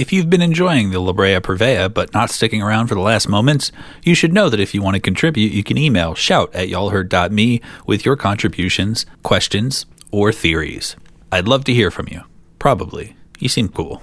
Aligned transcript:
If 0.00 0.14
you've 0.14 0.30
been 0.30 0.40
enjoying 0.40 0.92
the 0.92 0.98
La 0.98 1.12
Brea 1.12 1.40
Purveya 1.40 1.92
but 1.92 2.14
not 2.14 2.30
sticking 2.30 2.62
around 2.62 2.86
for 2.86 2.94
the 2.94 3.02
last 3.02 3.28
moments, 3.28 3.70
you 4.02 4.14
should 4.14 4.32
know 4.32 4.48
that 4.48 4.58
if 4.58 4.72
you 4.72 4.80
want 4.80 4.94
to 4.94 4.98
contribute, 4.98 5.52
you 5.52 5.62
can 5.62 5.76
email 5.76 6.14
shout 6.14 6.54
at 6.54 6.68
y'allheard.me 6.70 7.60
with 7.86 8.06
your 8.06 8.16
contributions, 8.16 9.04
questions, 9.22 9.84
or 10.10 10.32
theories. 10.32 10.96
I'd 11.30 11.46
love 11.46 11.64
to 11.64 11.74
hear 11.74 11.90
from 11.90 12.08
you. 12.10 12.22
Probably. 12.58 13.14
You 13.40 13.50
seem 13.50 13.68
cool. 13.68 14.02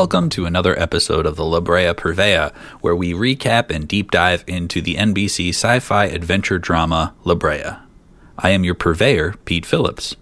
Welcome 0.00 0.30
to 0.30 0.46
another 0.46 0.80
episode 0.80 1.26
of 1.26 1.36
the 1.36 1.44
La 1.44 1.60
Brea 1.60 1.92
Purveya, 1.92 2.54
where 2.80 2.96
we 2.96 3.12
recap 3.12 3.70
and 3.70 3.86
deep 3.86 4.10
dive 4.10 4.44
into 4.46 4.80
the 4.80 4.94
NBC 4.94 5.50
sci 5.50 5.78
fi 5.78 6.06
adventure 6.06 6.58
drama 6.58 7.14
La 7.24 7.34
Brea. 7.34 7.76
I 8.38 8.48
am 8.48 8.64
your 8.64 8.74
purveyor, 8.74 9.34
Pete 9.44 9.66
Phillips. 9.66 10.16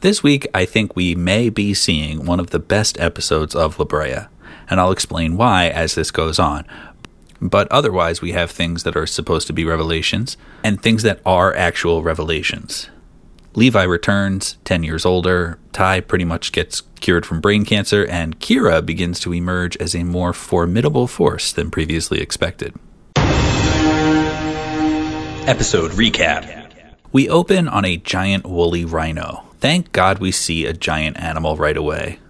This 0.00 0.24
week, 0.24 0.48
I 0.52 0.64
think 0.64 0.96
we 0.96 1.14
may 1.14 1.48
be 1.48 1.74
seeing 1.74 2.26
one 2.26 2.40
of 2.40 2.50
the 2.50 2.58
best 2.58 2.98
episodes 2.98 3.54
of 3.54 3.78
La 3.78 3.84
Brea, 3.84 4.26
and 4.68 4.80
I'll 4.80 4.90
explain 4.90 5.36
why 5.36 5.68
as 5.68 5.94
this 5.94 6.10
goes 6.10 6.40
on. 6.40 6.66
But 7.40 7.70
otherwise, 7.70 8.20
we 8.20 8.32
have 8.32 8.50
things 8.50 8.82
that 8.82 8.96
are 8.96 9.06
supposed 9.06 9.46
to 9.46 9.52
be 9.52 9.64
revelations 9.64 10.36
and 10.64 10.82
things 10.82 11.04
that 11.04 11.20
are 11.24 11.54
actual 11.54 12.02
revelations. 12.02 12.90
Levi 13.54 13.82
returns, 13.82 14.58
10 14.64 14.84
years 14.84 15.04
older. 15.04 15.58
Ty 15.72 16.00
pretty 16.00 16.24
much 16.24 16.52
gets 16.52 16.82
cured 17.00 17.26
from 17.26 17.40
brain 17.40 17.64
cancer, 17.64 18.06
and 18.06 18.38
Kira 18.38 18.84
begins 18.84 19.18
to 19.20 19.34
emerge 19.34 19.76
as 19.78 19.94
a 19.94 20.04
more 20.04 20.32
formidable 20.32 21.08
force 21.08 21.52
than 21.52 21.70
previously 21.70 22.20
expected. 22.20 22.74
Episode 25.46 25.90
Recap 25.92 26.84
We 27.10 27.28
open 27.28 27.66
on 27.66 27.84
a 27.84 27.96
giant 27.96 28.46
woolly 28.46 28.84
rhino. 28.84 29.44
Thank 29.58 29.90
God 29.90 30.20
we 30.20 30.30
see 30.30 30.64
a 30.64 30.72
giant 30.72 31.18
animal 31.18 31.56
right 31.56 31.76
away. 31.76 32.20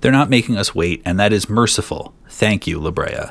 They're 0.00 0.10
not 0.10 0.30
making 0.30 0.56
us 0.56 0.74
wait, 0.74 1.02
and 1.04 1.20
that 1.20 1.32
is 1.32 1.48
merciful. 1.48 2.14
Thank 2.28 2.66
you, 2.66 2.80
La 2.80 2.90
Brea. 2.90 3.30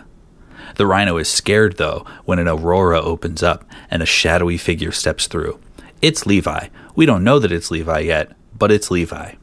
The 0.76 0.88
rhino 0.88 1.18
is 1.18 1.28
scared, 1.28 1.76
though, 1.78 2.06
when 2.24 2.40
an 2.40 2.48
aurora 2.48 3.02
opens 3.02 3.44
up 3.44 3.66
and 3.92 4.02
a 4.02 4.06
shadowy 4.06 4.58
figure 4.58 4.92
steps 4.92 5.28
through. 5.28 5.60
It's 6.02 6.26
Levi. 6.26 6.68
We 6.98 7.06
don't 7.06 7.24
know 7.24 7.38
that 7.38 7.52
it's 7.52 7.70
Levi 7.70 8.00
yet, 8.00 8.32
but 8.58 8.72
it's 8.72 8.90
Levi. 8.90 9.36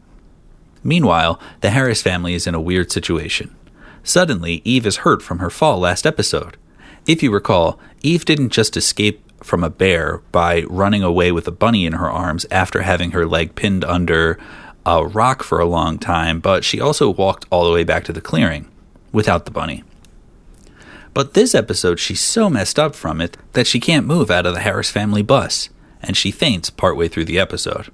Meanwhile, 0.83 1.39
the 1.61 1.71
Harris 1.71 2.03
family 2.03 2.35
is 2.35 2.49
in 2.49 2.55
a 2.57 2.61
weird 2.61 2.91
situation. 2.91 3.55
Suddenly, 4.03 4.61
Eve 4.65 4.85
is 4.85 4.97
hurt 4.99 5.23
from 5.23 5.39
her 5.39 5.51
fall 5.51 5.79
last 5.79 6.05
episode. 6.05 6.57
If 7.07 7.23
you 7.23 7.31
recall, 7.31 7.79
Eve 8.03 8.25
didn't 8.25 8.49
just 8.49 8.77
escape 8.77 9.23
from 9.41 9.63
a 9.63 9.71
bear 9.71 10.19
by 10.33 10.65
running 10.65 11.05
away 11.05 11.31
with 11.31 11.47
a 11.47 11.53
bunny 11.53 11.87
in 11.87 11.93
her 11.93 12.11
arms 12.11 12.45
after 12.51 12.83
having 12.83 13.13
her 13.13 13.25
leg 13.25 13.55
pinned 13.55 13.85
under 13.85 14.37
a 14.85 15.07
rock 15.07 15.45
for 15.45 15.61
a 15.61 15.65
long 15.65 15.97
time, 15.97 16.41
but 16.41 16.65
she 16.65 16.81
also 16.81 17.09
walked 17.09 17.47
all 17.51 17.65
the 17.65 17.73
way 17.73 17.85
back 17.85 18.03
to 18.03 18.13
the 18.13 18.21
clearing 18.21 18.69
without 19.13 19.45
the 19.45 19.53
bunny. 19.53 19.85
But 21.15 21.35
this 21.35 21.55
episode, 21.55 22.01
she's 22.01 22.21
so 22.21 22.51
messed 22.51 22.81
up 22.81 22.97
from 22.97 23.21
it 23.21 23.37
that 23.53 23.69
she 23.69 23.79
can't 23.79 24.09
move 24.09 24.29
out 24.29 24.45
of 24.45 24.55
the 24.55 24.61
Harris 24.61 24.91
family 24.91 25.23
bus, 25.23 25.69
and 26.07 26.17
she 26.17 26.31
faints 26.31 26.71
partway 26.71 27.09
through 27.09 27.25
the 27.25 27.39
episode. 27.39 27.91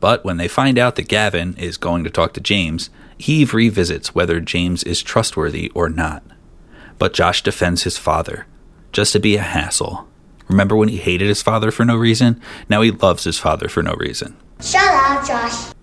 But 0.00 0.24
when 0.24 0.36
they 0.36 0.48
find 0.48 0.78
out 0.78 0.96
that 0.96 1.08
Gavin 1.08 1.54
is 1.56 1.76
going 1.76 2.04
to 2.04 2.10
talk 2.10 2.32
to 2.34 2.40
James, 2.40 2.90
Eve 3.18 3.52
revisits 3.52 4.14
whether 4.14 4.40
James 4.40 4.84
is 4.84 5.02
trustworthy 5.02 5.70
or 5.74 5.88
not. 5.88 6.22
But 6.98 7.14
Josh 7.14 7.42
defends 7.42 7.82
his 7.82 7.98
father, 7.98 8.46
just 8.92 9.12
to 9.12 9.20
be 9.20 9.36
a 9.36 9.42
hassle. 9.42 10.06
Remember 10.48 10.76
when 10.76 10.88
he 10.88 10.96
hated 10.96 11.28
his 11.28 11.42
father 11.42 11.70
for 11.70 11.84
no 11.84 11.96
reason? 11.96 12.40
Now 12.68 12.80
he 12.82 12.90
loves 12.90 13.24
his 13.24 13.38
father 13.38 13.68
for 13.68 13.82
no 13.82 13.94
reason. 13.94 14.36
Shut 14.60 14.82
up, 14.82 15.26
Josh. 15.26 15.74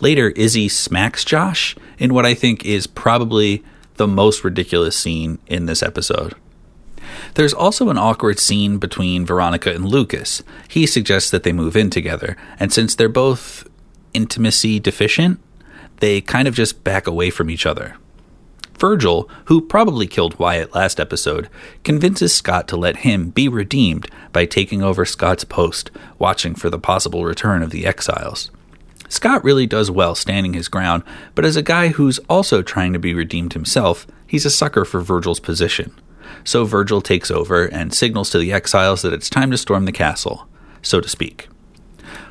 Later, 0.00 0.30
Izzy 0.30 0.68
smacks 0.68 1.24
Josh 1.24 1.76
in 1.98 2.12
what 2.12 2.26
I 2.26 2.34
think 2.34 2.64
is 2.64 2.86
probably 2.86 3.64
the 3.94 4.08
most 4.08 4.44
ridiculous 4.44 4.98
scene 4.98 5.38
in 5.46 5.66
this 5.66 5.82
episode. 5.82 6.34
There's 7.34 7.54
also 7.54 7.90
an 7.90 7.98
awkward 7.98 8.38
scene 8.38 8.78
between 8.78 9.26
Veronica 9.26 9.72
and 9.72 9.84
Lucas. 9.84 10.42
He 10.68 10.86
suggests 10.86 11.30
that 11.30 11.42
they 11.42 11.52
move 11.52 11.76
in 11.76 11.90
together, 11.90 12.36
and 12.58 12.72
since 12.72 12.94
they're 12.94 13.08
both 13.08 13.68
intimacy 14.12 14.80
deficient, 14.80 15.40
they 15.98 16.20
kind 16.20 16.48
of 16.48 16.54
just 16.54 16.84
back 16.84 17.06
away 17.06 17.30
from 17.30 17.50
each 17.50 17.66
other. 17.66 17.96
Virgil, 18.78 19.28
who 19.46 19.60
probably 19.60 20.06
killed 20.06 20.38
Wyatt 20.38 20.74
last 20.74 20.98
episode, 20.98 21.48
convinces 21.84 22.34
Scott 22.34 22.66
to 22.68 22.76
let 22.76 22.98
him 22.98 23.30
be 23.30 23.48
redeemed 23.48 24.08
by 24.32 24.46
taking 24.46 24.82
over 24.82 25.04
Scott's 25.04 25.44
post, 25.44 25.90
watching 26.18 26.54
for 26.54 26.70
the 26.70 26.78
possible 26.78 27.24
return 27.24 27.62
of 27.62 27.70
the 27.70 27.86
exiles. 27.86 28.50
Scott 29.08 29.44
really 29.44 29.66
does 29.66 29.90
well 29.90 30.14
standing 30.14 30.54
his 30.54 30.68
ground, 30.68 31.04
but 31.34 31.44
as 31.44 31.56
a 31.56 31.62
guy 31.62 31.88
who's 31.88 32.18
also 32.28 32.62
trying 32.62 32.92
to 32.92 32.98
be 32.98 33.14
redeemed 33.14 33.52
himself, 33.52 34.06
he's 34.26 34.44
a 34.44 34.50
sucker 34.50 34.84
for 34.84 35.00
Virgil's 35.00 35.40
position. 35.40 35.94
So 36.42 36.64
Virgil 36.64 37.00
takes 37.00 37.30
over 37.30 37.66
and 37.66 37.94
signals 37.94 38.30
to 38.30 38.38
the 38.38 38.52
exiles 38.52 39.02
that 39.02 39.12
it's 39.12 39.30
time 39.30 39.50
to 39.50 39.58
storm 39.58 39.84
the 39.84 39.92
castle, 39.92 40.48
so 40.82 41.00
to 41.00 41.08
speak. 41.08 41.48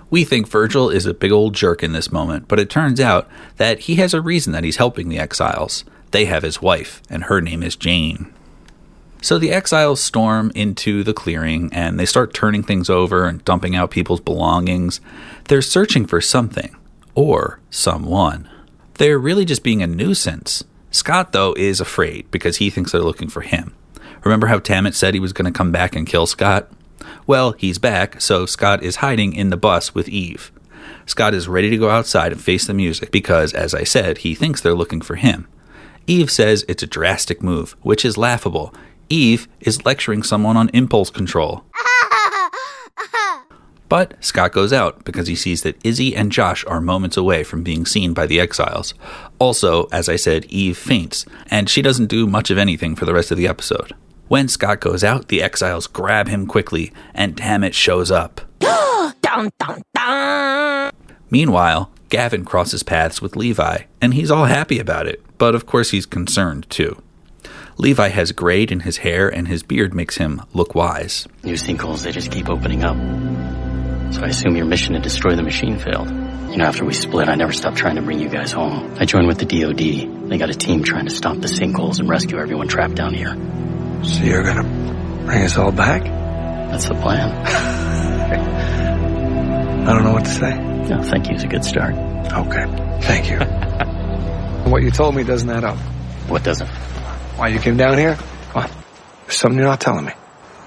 We 0.10 0.24
think 0.24 0.48
Virgil 0.48 0.90
is 0.90 1.06
a 1.06 1.14
big 1.14 1.32
old 1.32 1.56
jerk 1.56 1.82
in 1.82 1.94
this 1.94 2.12
moment, 2.12 2.48
but 2.48 2.60
it 2.60 2.70
turns 2.70 3.00
out 3.00 3.28
that 3.58 3.80
he 3.80 3.96
has 3.96 4.14
a 4.14 4.22
reason 4.22 4.54
that 4.54 4.64
he's 4.64 4.78
helping 4.78 5.10
the 5.10 5.18
exiles. 5.18 5.86
They 6.12 6.26
have 6.26 6.44
his 6.44 6.62
wife, 6.62 7.02
and 7.10 7.24
her 7.24 7.42
name 7.42 7.64
is 7.64 7.76
Jane. 7.76 8.32
So 9.24 9.40
the 9.40 9.52
exiles 9.52 10.02
storm 10.02 10.52
into 10.54 11.04
the 11.04 11.14
clearing 11.14 11.70
and 11.72 11.98
they 11.98 12.06
start 12.06 12.34
turning 12.34 12.62
things 12.62 12.90
over 12.90 13.26
and 13.26 13.44
dumping 13.46 13.76
out 13.76 13.90
people's 13.90 14.20
belongings. 14.20 15.00
They're 15.46 15.62
searching 15.62 16.06
for 16.06 16.20
something, 16.20 16.76
or 17.16 17.60
someone. 17.70 18.50
They're 18.96 19.18
really 19.18 19.46
just 19.46 19.64
being 19.64 19.82
a 19.82 19.88
nuisance. 19.88 20.64
Scott, 20.92 21.32
though, 21.32 21.54
is 21.54 21.80
afraid 21.80 22.30
because 22.30 22.58
he 22.58 22.70
thinks 22.70 22.92
they're 22.92 23.02
looking 23.02 23.30
for 23.30 23.42
him. 23.42 23.74
Remember 24.24 24.48
how 24.48 24.60
Tammet 24.60 24.96
said 24.96 25.14
he 25.14 25.20
was 25.20 25.34
going 25.34 25.52
to 25.52 25.58
come 25.58 25.72
back 25.72 25.96
and 25.96 26.08
kill 26.08 26.26
Scott? 26.26 26.72
Well, 27.28 27.54
he's 27.54 27.78
back, 27.78 28.22
so 28.22 28.46
Scott 28.46 28.84
is 28.84 28.98
hiding 28.98 29.34
in 29.34 29.50
the 29.50 29.58
bus 29.58 29.94
with 29.94 30.10
Eve. 30.10 30.52
Scott 31.06 31.34
is 31.34 31.48
ready 31.48 31.70
to 31.70 31.78
go 31.78 31.90
outside 31.90 32.32
and 32.32 32.42
face 32.42 32.66
the 32.66 32.74
music 32.74 33.12
because, 33.12 33.54
as 33.54 33.74
I 33.74 33.84
said, 33.84 34.20
he 34.20 34.36
thinks 34.36 34.62
they're 34.62 34.74
looking 34.74 35.02
for 35.02 35.16
him. 35.16 35.48
Eve 36.08 36.32
says 36.32 36.66
it's 36.68 36.84
a 36.84 36.88
drastic 36.88 37.44
move, 37.44 37.76
which 37.82 38.06
is 38.06 38.18
laughable. 38.18 38.74
Eve 39.10 39.48
is 39.60 39.86
lecturing 39.86 40.24
someone 40.24 40.58
on 40.58 40.70
impulse 40.70 41.10
control. 41.10 41.64
But 43.94 44.16
Scott 44.26 44.54
goes 44.54 44.74
out 44.74 45.06
because 45.06 45.28
he 45.28 45.36
sees 45.36 45.62
that 45.62 45.80
Izzy 45.86 46.16
and 46.16 46.32
Josh 46.32 46.66
are 46.66 46.82
moments 46.82 47.16
away 47.16 47.44
from 47.44 47.62
being 47.62 47.86
seen 47.86 48.16
by 48.16 48.26
the 48.26 48.40
exiles. 48.40 48.96
Also, 49.38 49.88
as 49.92 50.10
I 50.10 50.16
said, 50.16 50.46
Eve 50.46 50.80
faints, 50.80 51.28
and 51.52 51.70
she 51.70 51.84
doesn't 51.84 52.08
do 52.08 52.26
much 52.26 52.50
of 52.50 52.58
anything 52.58 52.96
for 52.96 53.06
the 53.06 53.14
rest 53.14 53.30
of 53.30 53.38
the 53.38 53.48
episode. 53.48 53.94
When 54.28 54.48
Scott 54.48 54.80
goes 54.80 55.04
out, 55.04 55.28
the 55.28 55.42
exiles 55.42 55.88
grab 55.88 56.28
him 56.28 56.48
quickly, 56.48 56.94
and 57.14 57.38
Tammet 57.38 57.76
shows 57.76 58.10
up. 58.10 58.42
dun, 58.60 59.52
dun, 59.60 59.82
dun. 59.94 60.92
Meanwhile, 61.30 61.92
Gavin 62.10 62.46
crosses 62.46 62.84
paths 62.84 63.22
with 63.22 63.36
Levi, 63.36 63.84
and 64.02 64.14
he's 64.14 64.32
all 64.32 64.46
happy 64.46 64.80
about 64.80 65.08
it, 65.08 65.22
but 65.38 65.56
of 65.56 65.66
course 65.66 65.92
he's 65.92 66.06
concerned 66.06 66.70
too. 66.70 67.02
Levi 67.78 68.10
has 68.10 68.32
grayed 68.32 68.72
in 68.72 68.82
his 68.82 68.98
hair, 68.98 69.28
and 69.28 69.48
his 69.48 69.64
beard 69.64 69.94
makes 69.94 70.18
him 70.18 70.42
look 70.54 70.76
wise. 70.76 71.28
New 71.44 71.56
sinkholes, 71.56 72.04
they 72.04 72.12
just 72.12 72.32
keep 72.32 72.50
opening 72.50 72.84
up. 72.84 72.96
So 74.14 74.22
I 74.22 74.28
assume 74.28 74.56
your 74.56 74.68
mission 74.68 74.94
to 74.94 75.00
destroy 75.00 75.36
the 75.36 75.42
machine 75.42 75.80
failed. 75.80 76.08
You 76.52 76.58
know, 76.58 76.66
after 76.66 76.86
we 76.86 76.94
split, 76.94 77.30
I 77.30 77.36
never 77.36 77.52
stopped 77.52 77.78
trying 77.78 77.96
to 77.96 78.04
bring 78.04 78.20
you 78.20 78.30
guys 78.30 78.52
home. 78.52 78.96
I 79.00 79.06
joined 79.06 79.26
with 79.26 79.40
the 79.40 79.46
DoD. 79.46 80.30
They 80.30 80.38
got 80.38 80.52
a 80.52 80.54
team 80.54 80.84
trying 80.84 81.06
to 81.06 81.12
stop 81.12 81.38
the 81.38 81.48
sinkholes 81.48 82.00
and 82.00 82.08
rescue 82.08 82.38
everyone 82.38 82.68
trapped 82.68 82.94
down 82.94 83.16
here. 83.16 83.36
So 84.04 84.24
you're 84.24 84.44
gonna 84.44 84.64
bring 85.26 85.44
us 85.44 85.58
all 85.58 85.72
back? 85.72 86.04
That's 86.04 86.90
the 86.90 86.96
plan. 86.96 87.32
I 89.88 89.94
don't 89.94 90.04
know 90.04 90.12
what 90.12 90.26
to 90.26 90.32
say. 90.32 90.58
No, 90.58 91.02
thank 91.02 91.30
you 91.30 91.36
is 91.36 91.44
a 91.44 91.48
good 91.48 91.64
start. 91.64 91.96
Okay, 91.96 92.66
thank 93.02 93.30
you. 93.30 93.38
what 94.72 94.84
you 94.84 94.92
told 94.92 95.16
me 95.16 95.24
doesn't 95.24 95.50
add 95.50 95.64
up. 95.64 95.78
What 96.28 96.44
doesn't? 96.44 96.68
Why 97.38 97.48
you 97.48 97.60
came 97.60 97.78
down 97.78 97.98
here? 97.98 98.16
What? 98.52 98.70
There's 99.26 99.38
something 99.38 99.58
you're 99.58 99.68
not 99.68 99.80
telling 99.80 100.06
me. 100.06 100.12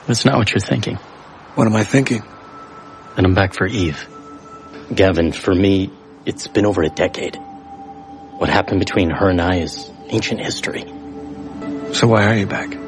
That's 0.06 0.24
not 0.24 0.38
what 0.38 0.50
you're 0.50 0.60
thinking. 0.60 0.96
What 1.56 1.66
am 1.66 1.76
I 1.76 1.84
thinking? 1.84 2.22
Then 3.16 3.26
I'm 3.26 3.34
back 3.34 3.52
for 3.52 3.66
Eve. 3.66 4.06
Gavin, 4.94 5.32
for 5.32 5.54
me, 5.54 5.90
it's 6.24 6.46
been 6.48 6.64
over 6.64 6.82
a 6.82 6.88
decade. 6.88 7.36
What 7.36 8.48
happened 8.48 8.80
between 8.80 9.10
her 9.10 9.28
and 9.28 9.40
I 9.40 9.56
is 9.56 9.90
ancient 10.08 10.40
history. 10.40 10.84
So 11.92 12.06
why 12.06 12.26
are 12.26 12.36
you 12.36 12.46
back? 12.46 12.85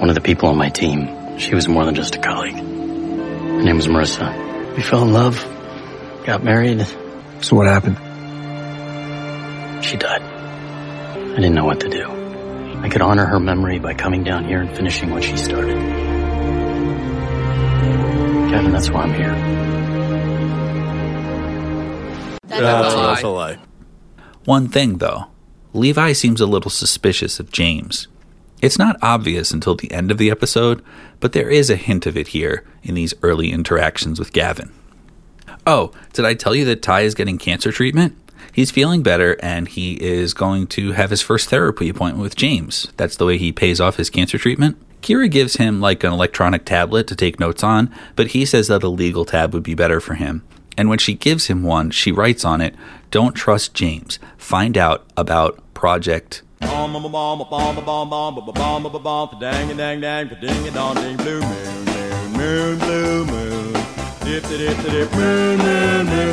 One 0.00 0.08
of 0.08 0.14
the 0.14 0.22
people 0.22 0.48
on 0.48 0.56
my 0.56 0.70
team, 0.70 1.38
she 1.38 1.54
was 1.54 1.68
more 1.68 1.84
than 1.84 1.94
just 1.94 2.16
a 2.16 2.18
colleague. 2.18 2.56
Her 2.56 3.62
name 3.62 3.76
was 3.76 3.86
Marissa. 3.86 4.74
We 4.74 4.82
fell 4.82 5.02
in 5.02 5.12
love. 5.12 5.36
got 6.24 6.42
married. 6.42 6.86
So 7.42 7.54
what 7.54 7.66
happened? 7.66 7.98
She 9.84 9.98
died. 9.98 10.22
I 10.22 11.34
didn't 11.36 11.54
know 11.54 11.66
what 11.66 11.80
to 11.80 11.90
do. 11.90 12.10
I 12.78 12.88
could 12.88 13.02
honor 13.02 13.26
her 13.26 13.38
memory 13.38 13.78
by 13.78 13.92
coming 13.92 14.24
down 14.24 14.46
here 14.46 14.62
and 14.62 14.74
finishing 14.74 15.10
what 15.10 15.22
she 15.22 15.36
started. 15.36 15.76
Kevin, 18.50 18.72
that's 18.72 18.90
why 18.90 19.02
I'm 19.02 19.12
here. 19.12 19.34
That's 22.48 22.94
also 22.94 23.28
a 23.28 23.34
lie. 23.34 23.58
One 24.46 24.68
thing, 24.68 24.96
though 24.96 25.26
Levi 25.74 26.12
seems 26.12 26.40
a 26.40 26.46
little 26.46 26.70
suspicious 26.70 27.38
of 27.38 27.52
James. 27.52 28.08
It's 28.62 28.78
not 28.78 28.96
obvious 29.00 29.52
until 29.52 29.74
the 29.74 29.90
end 29.92 30.10
of 30.10 30.18
the 30.18 30.30
episode, 30.30 30.84
but 31.18 31.32
there 31.32 31.48
is 31.48 31.70
a 31.70 31.76
hint 31.76 32.06
of 32.06 32.16
it 32.16 32.28
here 32.28 32.64
in 32.82 32.94
these 32.94 33.14
early 33.22 33.52
interactions 33.52 34.18
with 34.18 34.32
Gavin. 34.32 34.70
Oh, 35.66 35.92
did 36.12 36.24
I 36.24 36.34
tell 36.34 36.54
you 36.54 36.64
that 36.66 36.82
Ty 36.82 37.00
is 37.02 37.14
getting 37.14 37.38
cancer 37.38 37.72
treatment? 37.72 38.16
He's 38.52 38.70
feeling 38.70 39.02
better 39.02 39.36
and 39.42 39.68
he 39.68 39.94
is 39.94 40.34
going 40.34 40.66
to 40.68 40.92
have 40.92 41.10
his 41.10 41.22
first 41.22 41.48
therapy 41.48 41.88
appointment 41.88 42.22
with 42.22 42.36
James. 42.36 42.88
That's 42.96 43.16
the 43.16 43.26
way 43.26 43.38
he 43.38 43.52
pays 43.52 43.80
off 43.80 43.96
his 43.96 44.10
cancer 44.10 44.38
treatment. 44.38 44.76
Kira 45.02 45.30
gives 45.30 45.56
him 45.56 45.80
like 45.80 46.04
an 46.04 46.12
electronic 46.12 46.64
tablet 46.64 47.06
to 47.06 47.16
take 47.16 47.40
notes 47.40 47.62
on, 47.62 47.94
but 48.16 48.28
he 48.28 48.44
says 48.44 48.68
that 48.68 48.82
a 48.82 48.88
legal 48.88 49.24
tab 49.24 49.54
would 49.54 49.62
be 49.62 49.74
better 49.74 50.00
for 50.00 50.14
him. 50.14 50.42
And 50.76 50.88
when 50.88 50.98
she 50.98 51.14
gives 51.14 51.46
him 51.46 51.62
one, 51.62 51.90
she 51.90 52.12
writes 52.12 52.44
on 52.44 52.60
it, 52.60 52.74
Don't 53.10 53.34
trust 53.34 53.74
James. 53.74 54.18
Find 54.36 54.76
out 54.76 55.06
about 55.16 55.62
Project. 55.74 56.42
Bomb, 56.60 56.92
bomb, 56.92 57.12
bomb, 57.12 57.38
bomb, 57.38 57.84
bomb, 57.84 57.84
bomb, 57.84 58.10
bomb, 58.10 58.52
bomb, 58.52 58.82
bomb, 58.82 59.02
bomb, 59.02 59.40
dang, 59.40 59.76
dang, 59.76 60.00
dang, 60.00 60.28
ding, 60.28 60.72
dong, 60.72 60.94
ding, 60.94 61.16
blue 61.16 61.40
moon, 61.40 61.84
moon, 61.84 62.32
moon, 62.32 62.78
blue 62.78 63.24
moon, 63.26 63.72
dip, 64.24 64.42
dip, 64.44 64.76
dip, 64.84 65.12
moon, 65.12 65.58
moon, 65.58 66.06
moon. 66.06 66.30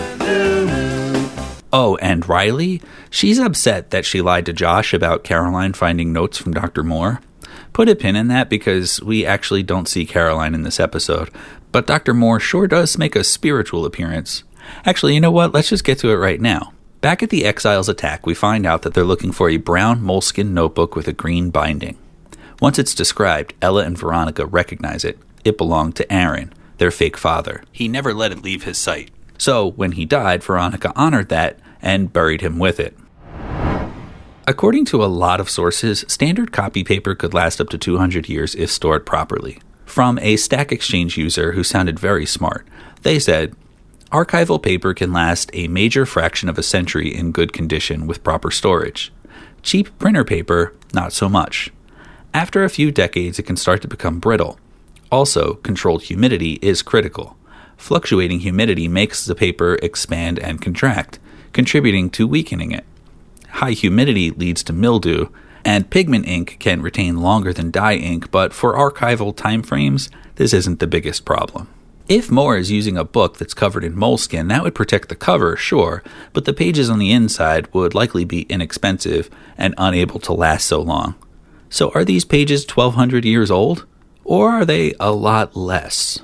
Oh, 1.73 1.97
and 2.01 2.27
Riley? 2.27 2.81
She's 3.09 3.39
upset 3.39 3.91
that 3.91 4.05
she 4.05 4.21
lied 4.21 4.45
to 4.45 4.53
Josh 4.53 4.93
about 4.93 5.23
Caroline 5.23 5.73
finding 5.73 6.13
notes 6.13 6.37
from 6.37 6.53
Dr. 6.53 6.83
Moore. 6.83 7.19
Put 7.73 7.89
a 7.89 7.95
pin 7.95 8.15
in 8.15 8.27
that 8.29 8.49
because 8.49 9.01
we 9.03 9.25
actually 9.25 9.63
don't 9.63 9.87
see 9.87 10.05
Caroline 10.05 10.55
in 10.55 10.63
this 10.63 10.79
episode, 10.79 11.29
but 11.71 11.85
Dr. 11.85 12.13
Moore 12.13 12.39
sure 12.39 12.67
does 12.67 12.97
make 12.97 13.15
a 13.15 13.23
spiritual 13.23 13.85
appearance. 13.85 14.43
Actually, 14.85 15.13
you 15.13 15.21
know 15.21 15.31
what? 15.31 15.53
Let's 15.53 15.69
just 15.69 15.83
get 15.83 15.99
to 15.99 16.09
it 16.09 16.15
right 16.15 16.41
now. 16.41 16.73
Back 16.99 17.21
at 17.21 17.29
the 17.29 17.45
Exiles 17.45 17.89
attack, 17.89 18.25
we 18.25 18.33
find 18.33 18.65
out 18.65 18.81
that 18.81 18.95
they're 18.95 19.03
looking 19.03 19.31
for 19.31 19.49
a 19.49 19.57
brown 19.57 20.01
moleskin 20.01 20.55
notebook 20.55 20.95
with 20.95 21.07
a 21.07 21.13
green 21.13 21.51
binding. 21.51 21.95
Once 22.59 22.79
it's 22.79 22.95
described, 22.95 23.53
Ella 23.61 23.83
and 23.83 23.95
Veronica 23.95 24.47
recognize 24.47 25.05
it. 25.05 25.19
It 25.45 25.59
belonged 25.59 25.95
to 25.97 26.11
Aaron, 26.11 26.51
their 26.79 26.89
fake 26.89 27.15
father. 27.15 27.63
He 27.71 27.87
never 27.87 28.15
let 28.15 28.31
it 28.31 28.41
leave 28.41 28.63
his 28.63 28.79
sight. 28.79 29.11
So, 29.37 29.67
when 29.67 29.91
he 29.91 30.05
died, 30.05 30.43
Veronica 30.43 30.91
honored 30.95 31.29
that 31.29 31.59
and 31.83 32.11
buried 32.11 32.41
him 32.41 32.57
with 32.57 32.79
it. 32.79 32.97
According 34.47 34.85
to 34.85 35.03
a 35.03 35.05
lot 35.05 35.39
of 35.39 35.51
sources, 35.51 36.03
standard 36.07 36.51
copy 36.51 36.83
paper 36.83 37.13
could 37.13 37.33
last 37.33 37.61
up 37.61 37.69
to 37.69 37.77
200 37.77 38.27
years 38.27 38.55
if 38.55 38.71
stored 38.71 39.05
properly. 39.05 39.59
From 39.85 40.17
a 40.17 40.35
Stack 40.35 40.71
Exchange 40.71 41.15
user 41.15 41.51
who 41.51 41.63
sounded 41.63 41.99
very 41.99 42.25
smart, 42.25 42.67
they 43.03 43.19
said, 43.19 43.55
Archival 44.11 44.63
paper 44.63 44.93
can 44.93 45.11
last 45.11 45.49
a 45.51 45.67
major 45.67 46.05
fraction 46.05 46.47
of 46.47 46.57
a 46.57 46.63
century 46.63 47.13
in 47.13 47.33
good 47.33 47.51
condition 47.51 48.07
with 48.07 48.23
proper 48.23 48.49
storage. 48.49 49.11
Cheap 49.63 49.99
printer 49.99 50.23
paper, 50.23 50.73
not 50.93 51.11
so 51.11 51.27
much. 51.27 51.71
After 52.33 52.63
a 52.63 52.69
few 52.69 52.89
decades, 52.89 53.37
it 53.37 53.43
can 53.43 53.57
start 53.57 53.81
to 53.81 53.87
become 53.89 54.19
brittle. 54.19 54.59
Also, 55.11 55.55
controlled 55.55 56.03
humidity 56.03 56.53
is 56.61 56.81
critical. 56.81 57.35
Fluctuating 57.75 58.39
humidity 58.39 58.87
makes 58.87 59.25
the 59.25 59.35
paper 59.35 59.77
expand 59.83 60.39
and 60.39 60.61
contract, 60.61 61.19
contributing 61.51 62.09
to 62.11 62.27
weakening 62.27 62.71
it. 62.71 62.85
High 63.49 63.71
humidity 63.71 64.31
leads 64.31 64.63
to 64.63 64.73
mildew, 64.73 65.27
and 65.65 65.89
pigment 65.89 66.25
ink 66.29 66.55
can 66.59 66.81
retain 66.81 67.17
longer 67.17 67.51
than 67.51 67.71
dye 67.71 67.95
ink, 67.95 68.31
but 68.31 68.53
for 68.53 68.73
archival 68.73 69.35
timeframes, 69.35 70.09
this 70.35 70.53
isn't 70.53 70.79
the 70.79 70.87
biggest 70.87 71.25
problem. 71.25 71.67
If 72.09 72.31
Moore 72.31 72.55
is 72.55 72.71
using 72.71 72.95
a 72.95 73.03
book 73.03 73.37
that's 73.37 73.53
covered 73.53 73.83
in 73.83 73.97
moleskin, 73.97 74.47
that 74.47 74.63
would 74.63 74.73
protect 74.73 75.09
the 75.09 75.15
cover, 75.15 75.57
sure, 75.57 76.03
but 76.31 76.45
the 76.45 76.53
pages 76.53 76.89
on 76.89 76.99
the 76.99 77.11
inside 77.11 77.73
would 77.73 77.93
likely 77.93 78.23
be 78.23 78.43
inexpensive 78.43 79.29
and 79.57 79.75
unable 79.77 80.17
to 80.21 80.33
last 80.33 80.67
so 80.67 80.81
long. 80.81 81.15
So 81.69 81.91
are 81.93 82.05
these 82.05 82.23
pages 82.23 82.65
1200 82.65 83.25
years 83.25 83.51
old? 83.51 83.85
Or 84.23 84.51
are 84.51 84.63
they 84.63 84.93
a 85.01 85.11
lot 85.11 85.57
less? 85.57 86.19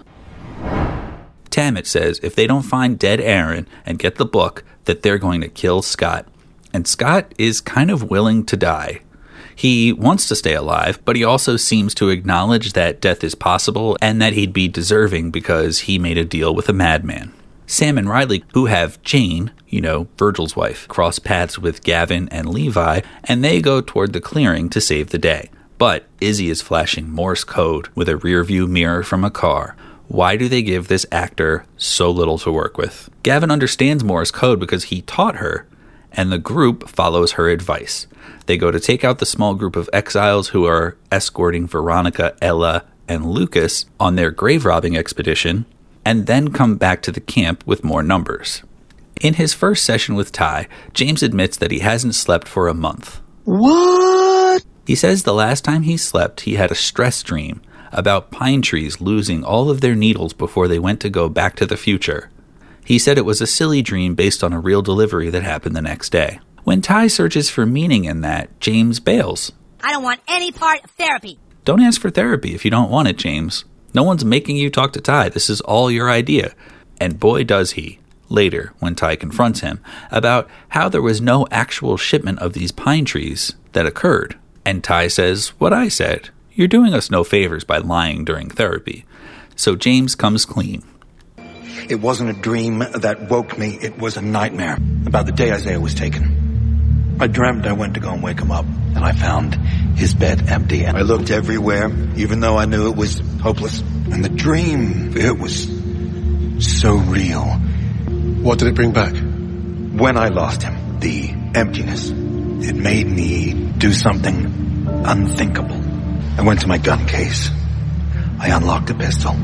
Tammet 1.49 1.85
says 1.85 2.17
if 2.23 2.33
they 2.33 2.47
don't 2.47 2.63
find 2.63 2.97
dead 2.97 3.19
Aaron 3.19 3.67
and 3.85 3.99
get 3.99 4.15
the 4.15 4.25
book, 4.25 4.63
that 4.85 5.01
they're 5.01 5.17
going 5.17 5.41
to 5.41 5.49
kill 5.49 5.81
Scott. 5.81 6.25
And 6.73 6.87
Scott 6.87 7.33
is 7.37 7.59
kind 7.59 7.91
of 7.91 8.09
willing 8.09 8.45
to 8.45 8.55
die. 8.55 9.01
He 9.55 9.93
wants 9.93 10.27
to 10.27 10.35
stay 10.35 10.53
alive, 10.53 10.99
but 11.05 11.15
he 11.15 11.23
also 11.23 11.57
seems 11.57 11.93
to 11.95 12.09
acknowledge 12.09 12.73
that 12.73 13.01
death 13.01 13.23
is 13.23 13.35
possible 13.35 13.97
and 14.01 14.21
that 14.21 14.33
he'd 14.33 14.53
be 14.53 14.67
deserving 14.67 15.31
because 15.31 15.79
he 15.79 15.99
made 15.99 16.17
a 16.17 16.25
deal 16.25 16.53
with 16.53 16.69
a 16.69 16.73
madman. 16.73 17.33
Sam 17.65 17.97
and 17.97 18.09
Riley, 18.09 18.43
who 18.53 18.65
have 18.65 19.01
Jane, 19.03 19.51
you 19.67 19.81
know, 19.81 20.07
Virgil's 20.17 20.55
wife, 20.55 20.87
cross 20.87 21.17
paths 21.17 21.57
with 21.57 21.83
Gavin 21.83 22.29
and 22.29 22.49
Levi, 22.49 23.01
and 23.23 23.43
they 23.43 23.61
go 23.61 23.81
toward 23.81 24.13
the 24.13 24.21
clearing 24.21 24.69
to 24.69 24.81
save 24.81 25.09
the 25.09 25.17
day. 25.17 25.49
But 25.77 26.05
Izzy 26.21 26.49
is 26.49 26.61
flashing 26.61 27.09
Morse 27.09 27.43
code 27.43 27.89
with 27.95 28.07
a 28.09 28.13
rearview 28.13 28.67
mirror 28.67 29.03
from 29.03 29.23
a 29.23 29.31
car. 29.31 29.75
Why 30.07 30.35
do 30.35 30.47
they 30.47 30.61
give 30.61 30.87
this 30.87 31.05
actor 31.11 31.65
so 31.77 32.11
little 32.11 32.37
to 32.39 32.51
work 32.51 32.77
with? 32.77 33.09
Gavin 33.23 33.49
understands 33.49 34.03
Morse 34.03 34.31
code 34.31 34.59
because 34.59 34.85
he 34.85 35.01
taught 35.01 35.37
her, 35.37 35.65
and 36.13 36.31
the 36.31 36.37
group 36.37 36.87
follows 36.87 37.33
her 37.33 37.49
advice. 37.49 38.07
They 38.45 38.57
go 38.57 38.71
to 38.71 38.79
take 38.79 39.03
out 39.03 39.19
the 39.19 39.25
small 39.25 39.55
group 39.55 39.75
of 39.75 39.89
exiles 39.91 40.49
who 40.49 40.65
are 40.65 40.97
escorting 41.11 41.67
Veronica, 41.67 42.35
Ella, 42.41 42.85
and 43.07 43.25
Lucas 43.25 43.85
on 43.99 44.15
their 44.15 44.31
grave 44.31 44.65
robbing 44.65 44.95
expedition, 44.95 45.65
and 46.05 46.25
then 46.25 46.51
come 46.51 46.75
back 46.75 47.01
to 47.03 47.11
the 47.11 47.21
camp 47.21 47.63
with 47.65 47.83
more 47.83 48.03
numbers. 48.03 48.63
In 49.21 49.35
his 49.35 49.53
first 49.53 49.83
session 49.83 50.15
with 50.15 50.31
Ty, 50.31 50.67
James 50.93 51.23
admits 51.23 51.57
that 51.57 51.71
he 51.71 51.79
hasn't 51.79 52.15
slept 52.15 52.47
for 52.47 52.67
a 52.67 52.73
month. 52.73 53.21
What? 53.45 54.63
He 54.85 54.95
says 54.95 55.23
the 55.23 55.33
last 55.33 55.63
time 55.63 55.83
he 55.83 55.95
slept, 55.95 56.41
he 56.41 56.55
had 56.55 56.71
a 56.71 56.75
stress 56.75 57.23
dream 57.23 57.61
about 57.91 58.31
pine 58.31 58.61
trees 58.61 58.99
losing 58.99 59.43
all 59.43 59.69
of 59.69 59.81
their 59.81 59.95
needles 59.95 60.33
before 60.33 60.67
they 60.67 60.79
went 60.79 60.99
to 61.01 61.09
go 61.09 61.29
back 61.29 61.55
to 61.55 61.65
the 61.65 61.77
future. 61.77 62.29
He 62.85 62.99
said 62.99 63.17
it 63.17 63.25
was 63.25 63.41
a 63.41 63.47
silly 63.47 63.81
dream 63.81 64.15
based 64.15 64.43
on 64.43 64.53
a 64.53 64.59
real 64.59 64.81
delivery 64.81 65.29
that 65.29 65.43
happened 65.43 65.75
the 65.75 65.81
next 65.81 66.11
day. 66.11 66.39
When 66.63 66.81
Ty 66.81 67.07
searches 67.07 67.49
for 67.49 67.65
meaning 67.65 68.05
in 68.05 68.21
that, 68.21 68.59
James 68.59 68.99
bails. 68.99 69.51
I 69.81 69.91
don't 69.91 70.03
want 70.03 70.21
any 70.27 70.51
part 70.51 70.83
of 70.83 70.91
therapy. 70.91 71.39
Don't 71.65 71.81
ask 71.81 71.99
for 71.99 72.09
therapy 72.09 72.53
if 72.55 72.63
you 72.65 72.71
don't 72.71 72.91
want 72.91 73.07
it, 73.07 73.17
James. 73.17 73.65
No 73.93 74.03
one's 74.03 74.25
making 74.25 74.57
you 74.57 74.69
talk 74.69 74.93
to 74.93 75.01
Ty. 75.01 75.29
This 75.29 75.49
is 75.49 75.61
all 75.61 75.91
your 75.91 76.09
idea. 76.09 76.53
And 76.99 77.19
boy, 77.19 77.43
does 77.43 77.71
he. 77.71 77.99
Later, 78.29 78.73
when 78.79 78.95
Ty 78.95 79.17
confronts 79.17 79.59
him 79.59 79.79
about 80.09 80.49
how 80.69 80.89
there 80.89 81.01
was 81.01 81.21
no 81.21 81.45
actual 81.51 81.97
shipment 81.97 82.39
of 82.39 82.53
these 82.53 82.71
pine 82.71 83.05
trees 83.05 83.53
that 83.73 83.85
occurred. 83.85 84.37
And 84.65 84.83
Ty 84.83 85.07
says, 85.09 85.49
What 85.59 85.73
I 85.73 85.87
said. 85.89 86.29
You're 86.53 86.67
doing 86.67 86.93
us 86.93 87.11
no 87.11 87.23
favors 87.23 87.63
by 87.63 87.79
lying 87.79 88.23
during 88.25 88.49
therapy. 88.49 89.05
So 89.55 89.75
James 89.75 90.15
comes 90.15 90.45
clean. 90.45 90.83
It 91.89 91.99
wasn't 92.01 92.29
a 92.29 92.33
dream 92.33 92.79
that 92.79 93.29
woke 93.29 93.57
me. 93.57 93.77
It 93.81 93.97
was 93.97 94.17
a 94.17 94.21
nightmare 94.21 94.77
about 95.05 95.25
the 95.25 95.31
day 95.31 95.51
Isaiah 95.51 95.79
was 95.79 95.93
taken. 95.93 97.17
I 97.19 97.27
dreamt 97.27 97.65
I 97.65 97.73
went 97.73 97.93
to 97.93 97.99
go 97.99 98.11
and 98.11 98.23
wake 98.23 98.39
him 98.39 98.51
up, 98.51 98.65
and 98.65 98.99
I 98.99 99.11
found 99.11 99.55
his 99.97 100.13
bed 100.13 100.49
empty. 100.49 100.85
And 100.85 100.97
I 100.97 101.01
looked 101.01 101.29
everywhere, 101.29 101.91
even 102.15 102.39
though 102.39 102.57
I 102.57 102.65
knew 102.65 102.89
it 102.89 102.95
was 102.95 103.21
hopeless. 103.41 103.81
And 104.11 104.23
the 104.23 104.29
dream, 104.29 105.15
it 105.15 105.37
was 105.37 105.67
so 106.59 106.95
real. 106.95 107.43
What 107.43 108.59
did 108.59 108.69
it 108.69 108.75
bring 108.75 108.91
back? 108.91 109.13
When 109.13 110.17
I 110.17 110.29
lost 110.29 110.63
him, 110.63 110.99
the 110.99 111.29
emptiness, 111.55 112.09
it 112.09 112.75
made 112.75 113.07
me 113.07 113.53
do 113.77 113.93
something 113.93 114.87
unthinkable. 114.87 115.81
I 116.37 116.41
went 116.41 116.61
to 116.61 116.67
my 116.67 116.77
gun 116.77 117.05
case. 117.07 117.49
I 118.39 118.49
unlocked 118.49 118.87
the 118.87 118.95
pistol, 118.95 119.35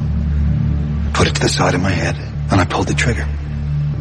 put 1.14 1.28
it 1.28 1.36
to 1.36 1.42
the 1.42 1.50
side 1.50 1.76
of 1.76 1.82
my 1.82 1.92
head, 1.92 2.18
and 2.52 2.60
I 2.60 2.66
pulled 2.66 2.88
the 2.88 2.94
trigger. 2.94 3.28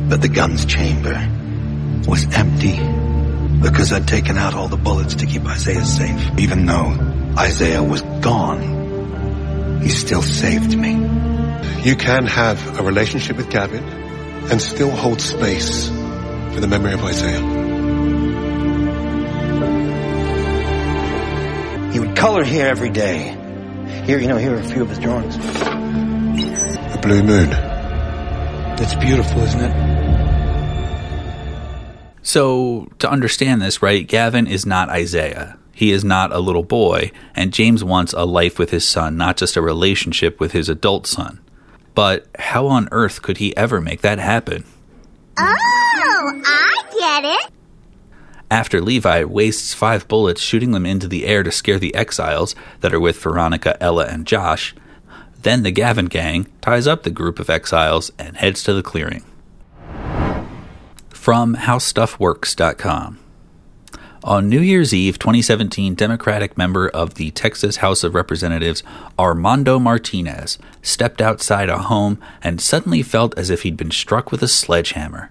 But 0.08 0.22
the 0.22 0.28
gun's 0.28 0.64
chamber 0.64 1.16
was 2.08 2.24
empty 2.34 2.78
because 3.60 3.92
I'd 3.92 4.08
taken 4.08 4.38
out 4.38 4.54
all 4.54 4.68
the 4.68 4.76
bullets 4.76 5.16
to 5.16 5.26
keep 5.26 5.44
Isaiah 5.44 5.84
safe. 5.84 6.38
Even 6.38 6.64
though 6.64 6.96
Isaiah 7.36 7.82
was 7.82 8.02
gone, 8.20 9.80
he 9.82 9.90
still 9.90 10.22
saved 10.22 10.76
me. 10.76 10.92
You 11.82 11.96
can 11.96 12.26
have 12.26 12.78
a 12.78 12.82
relationship 12.82 13.36
with 13.36 13.50
Gavin 13.50 13.84
and 13.84 14.60
still 14.62 14.90
hold 14.90 15.20
space 15.20 15.88
for 15.88 16.60
the 16.60 16.66
memory 16.66 16.94
of 16.94 17.04
Isaiah. 17.04 17.40
He 21.92 22.00
would 22.00 22.16
color 22.16 22.44
here 22.44 22.66
every 22.66 22.90
day. 22.90 23.36
Here, 24.04 24.18
you 24.18 24.28
know, 24.28 24.36
here 24.36 24.54
are 24.54 24.60
a 24.60 24.64
few 24.64 24.82
of 24.82 24.88
his 24.88 24.98
drawings. 24.98 25.36
The 25.36 26.98
blue 27.02 27.22
moon. 27.22 27.77
It's 28.80 28.94
beautiful, 28.94 29.42
isn't 29.42 29.60
it? 29.60 29.98
So, 32.22 32.88
to 33.00 33.10
understand 33.10 33.60
this, 33.60 33.82
right, 33.82 34.06
Gavin 34.06 34.46
is 34.46 34.64
not 34.64 34.88
Isaiah. 34.88 35.58
He 35.74 35.92
is 35.92 36.04
not 36.04 36.30
a 36.32 36.38
little 36.38 36.62
boy, 36.62 37.10
and 37.34 37.52
James 37.52 37.82
wants 37.82 38.12
a 38.12 38.24
life 38.24 38.58
with 38.58 38.70
his 38.70 38.86
son, 38.86 39.16
not 39.16 39.36
just 39.36 39.56
a 39.56 39.62
relationship 39.62 40.38
with 40.38 40.52
his 40.52 40.68
adult 40.68 41.06
son. 41.06 41.40
But 41.94 42.26
how 42.38 42.66
on 42.68 42.88
earth 42.92 43.22
could 43.22 43.38
he 43.38 43.56
ever 43.56 43.80
make 43.80 44.02
that 44.02 44.18
happen? 44.18 44.64
Oh, 45.38 46.42
I 46.44 46.82
get 46.92 47.24
it. 47.24 47.52
After 48.50 48.80
Levi 48.80 49.24
wastes 49.24 49.74
five 49.74 50.06
bullets 50.06 50.40
shooting 50.40 50.70
them 50.70 50.86
into 50.86 51.08
the 51.08 51.26
air 51.26 51.42
to 51.42 51.50
scare 51.50 51.78
the 51.78 51.94
exiles 51.94 52.54
that 52.80 52.94
are 52.94 53.00
with 53.00 53.20
Veronica, 53.20 53.76
Ella, 53.82 54.06
and 54.06 54.26
Josh, 54.26 54.74
then 55.42 55.62
the 55.62 55.70
Gavin 55.70 56.06
gang 56.06 56.46
ties 56.60 56.86
up 56.86 57.02
the 57.02 57.10
group 57.10 57.38
of 57.38 57.50
exiles 57.50 58.10
and 58.18 58.36
heads 58.36 58.62
to 58.64 58.74
the 58.74 58.82
clearing. 58.82 59.24
From 61.10 61.56
HowStuffWorks.com. 61.56 63.18
On 64.24 64.48
New 64.48 64.60
Year's 64.60 64.92
Eve 64.92 65.18
2017, 65.18 65.94
Democratic 65.94 66.58
member 66.58 66.88
of 66.88 67.14
the 67.14 67.30
Texas 67.30 67.76
House 67.76 68.02
of 68.02 68.14
Representatives 68.14 68.82
Armando 69.16 69.78
Martinez 69.78 70.58
stepped 70.82 71.22
outside 71.22 71.68
a 71.68 71.78
home 71.78 72.20
and 72.42 72.60
suddenly 72.60 73.02
felt 73.02 73.36
as 73.38 73.48
if 73.48 73.62
he'd 73.62 73.76
been 73.76 73.92
struck 73.92 74.32
with 74.32 74.42
a 74.42 74.48
sledgehammer. 74.48 75.30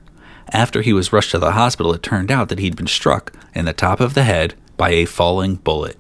After 0.53 0.81
he 0.81 0.93
was 0.93 1.11
rushed 1.11 1.31
to 1.31 1.39
the 1.39 1.51
hospital, 1.51 1.93
it 1.93 2.01
turned 2.01 2.31
out 2.31 2.47
that 2.47 2.59
he'd 2.59 2.77
been 2.77 2.87
struck 2.87 3.33
in 3.53 3.65
the 3.65 3.73
top 3.73 3.99
of 3.99 4.13
the 4.13 4.23
head 4.23 4.55
by 4.77 4.91
a 4.91 5.05
falling 5.05 5.55
bullet. 5.55 5.97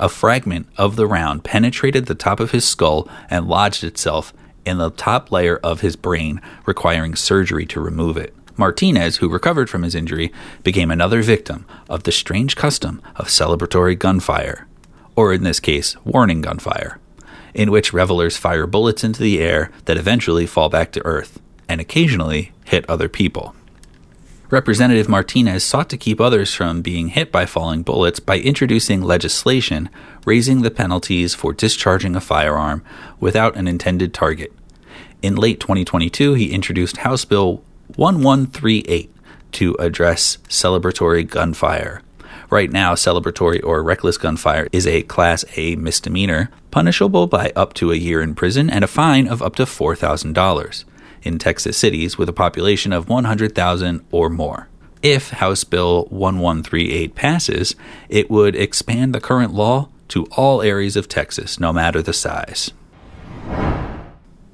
A 0.00 0.08
fragment 0.08 0.68
of 0.76 0.94
the 0.94 1.08
round 1.08 1.42
penetrated 1.42 2.06
the 2.06 2.14
top 2.14 2.38
of 2.38 2.52
his 2.52 2.64
skull 2.64 3.08
and 3.28 3.48
lodged 3.48 3.82
itself 3.82 4.32
in 4.64 4.78
the 4.78 4.90
top 4.90 5.32
layer 5.32 5.56
of 5.56 5.80
his 5.80 5.96
brain, 5.96 6.40
requiring 6.66 7.16
surgery 7.16 7.66
to 7.66 7.80
remove 7.80 8.16
it. 8.16 8.32
Martinez, 8.56 9.16
who 9.16 9.28
recovered 9.28 9.68
from 9.68 9.82
his 9.82 9.96
injury, 9.96 10.32
became 10.62 10.92
another 10.92 11.20
victim 11.20 11.66
of 11.88 12.04
the 12.04 12.12
strange 12.12 12.54
custom 12.54 13.02
of 13.16 13.26
celebratory 13.26 13.98
gunfire, 13.98 14.68
or 15.16 15.32
in 15.32 15.42
this 15.42 15.58
case, 15.58 15.96
warning 16.04 16.42
gunfire, 16.42 17.00
in 17.52 17.72
which 17.72 17.92
revelers 17.92 18.36
fire 18.36 18.68
bullets 18.68 19.02
into 19.02 19.20
the 19.20 19.40
air 19.40 19.72
that 19.86 19.96
eventually 19.96 20.46
fall 20.46 20.68
back 20.68 20.92
to 20.92 21.04
earth 21.04 21.40
and 21.68 21.80
occasionally 21.80 22.52
hit 22.64 22.88
other 22.88 23.08
people. 23.08 23.52
Representative 24.50 25.10
Martinez 25.10 25.62
sought 25.62 25.90
to 25.90 25.98
keep 25.98 26.22
others 26.22 26.54
from 26.54 26.80
being 26.80 27.08
hit 27.08 27.30
by 27.30 27.44
falling 27.44 27.82
bullets 27.82 28.18
by 28.18 28.38
introducing 28.38 29.02
legislation 29.02 29.90
raising 30.24 30.62
the 30.62 30.70
penalties 30.70 31.34
for 31.34 31.52
discharging 31.52 32.16
a 32.16 32.20
firearm 32.20 32.82
without 33.20 33.56
an 33.56 33.68
intended 33.68 34.14
target. 34.14 34.50
In 35.20 35.36
late 35.36 35.60
2022, 35.60 36.32
he 36.32 36.50
introduced 36.50 36.98
House 36.98 37.26
Bill 37.26 37.62
1138 37.96 39.14
to 39.52 39.76
address 39.78 40.38
celebratory 40.48 41.28
gunfire. 41.28 42.00
Right 42.48 42.70
now, 42.70 42.94
celebratory 42.94 43.62
or 43.62 43.82
reckless 43.82 44.16
gunfire 44.16 44.68
is 44.72 44.86
a 44.86 45.02
Class 45.02 45.44
A 45.58 45.76
misdemeanor, 45.76 46.50
punishable 46.70 47.26
by 47.26 47.52
up 47.54 47.74
to 47.74 47.92
a 47.92 47.96
year 47.96 48.22
in 48.22 48.34
prison 48.34 48.70
and 48.70 48.82
a 48.82 48.86
fine 48.88 49.28
of 49.28 49.42
up 49.42 49.56
to 49.56 49.64
$4,000 49.64 50.84
in 51.22 51.38
Texas 51.38 51.76
cities 51.76 52.18
with 52.18 52.28
a 52.28 52.32
population 52.32 52.92
of 52.92 53.08
100,000 53.08 54.04
or 54.10 54.28
more. 54.28 54.68
If 55.02 55.30
House 55.30 55.64
Bill 55.64 56.04
1138 56.06 57.14
passes, 57.14 57.76
it 58.08 58.30
would 58.30 58.56
expand 58.56 59.14
the 59.14 59.20
current 59.20 59.54
law 59.54 59.88
to 60.08 60.26
all 60.36 60.62
areas 60.62 60.96
of 60.96 61.08
Texas, 61.08 61.60
no 61.60 61.72
matter 61.72 62.02
the 62.02 62.12
size. 62.12 62.72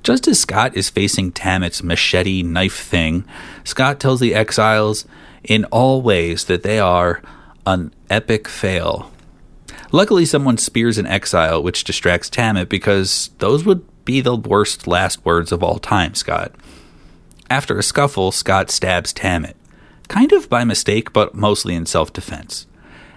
Just 0.02 0.28
as 0.28 0.38
Scott 0.38 0.76
is 0.76 0.90
facing 0.90 1.32
Tammet's 1.32 1.82
machete 1.82 2.42
knife 2.42 2.78
thing, 2.78 3.24
Scott 3.64 3.98
tells 3.98 4.20
the 4.20 4.34
exiles 4.34 5.06
in 5.42 5.64
all 5.66 6.02
ways 6.02 6.44
that 6.44 6.62
they 6.62 6.78
are 6.78 7.22
an 7.66 7.94
epic 8.10 8.46
fail. 8.46 9.10
Luckily, 9.92 10.26
someone 10.26 10.58
spears 10.58 10.98
an 10.98 11.06
exile, 11.06 11.62
which 11.62 11.84
distracts 11.84 12.28
Tammet 12.28 12.68
because 12.68 13.30
those 13.38 13.64
would 13.64 13.82
be 14.04 14.20
the 14.20 14.36
worst 14.36 14.86
last 14.86 15.24
words 15.24 15.52
of 15.52 15.62
all 15.62 15.78
time, 15.78 16.14
Scott. 16.14 16.52
After 17.50 17.78
a 17.78 17.82
scuffle, 17.82 18.32
Scott 18.32 18.70
stabs 18.70 19.12
Tammet, 19.12 19.56
kind 20.08 20.32
of 20.32 20.48
by 20.48 20.64
mistake, 20.64 21.12
but 21.12 21.34
mostly 21.34 21.74
in 21.74 21.86
self 21.86 22.12
defense. 22.12 22.66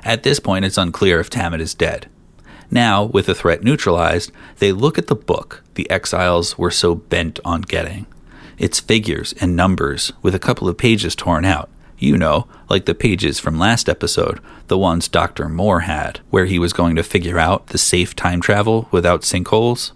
At 0.04 0.24
this 0.24 0.40
point, 0.40 0.66
it's 0.66 0.78
unclear 0.78 1.20
if 1.20 1.30
Tammet 1.30 1.62
is 1.62 1.74
dead. 1.74 2.08
Now, 2.70 3.06
with 3.06 3.28
the 3.28 3.36
threat 3.36 3.64
neutralized, 3.64 4.32
they 4.60 4.72
look 4.72 4.98
at 4.98 5.08
the 5.08 5.16
book 5.16 5.64
the 5.76 5.90
exiles 5.90 6.58
were 6.58 6.72
so 6.72 6.96
bent 6.96 7.40
on 7.46 7.62
getting. 7.62 8.08
It's 8.58 8.80
figures 8.80 9.34
and 9.40 9.56
numbers 9.56 10.12
with 10.22 10.34
a 10.34 10.40
couple 10.40 10.68
of 10.68 10.78
pages 10.78 11.16
torn 11.16 11.46
out. 11.46 11.70
You 12.00 12.18
know, 12.18 12.48
like 12.70 12.86
the 12.86 12.96
pages 12.96 13.40
from 13.40 13.58
last 13.58 13.88
episode, 13.88 14.40
the 14.68 14.78
ones 14.78 15.08
Dr. 15.08 15.50
Moore 15.50 15.82
had, 15.82 16.20
where 16.30 16.46
he 16.46 16.60
was 16.60 16.74
going 16.74 16.96
to 16.96 17.04
figure 17.04 17.40
out 17.40 17.68
the 17.68 17.78
safe 17.78 18.16
time 18.16 18.42
travel 18.42 18.88
without 18.92 19.22
sinkholes. 19.22 19.92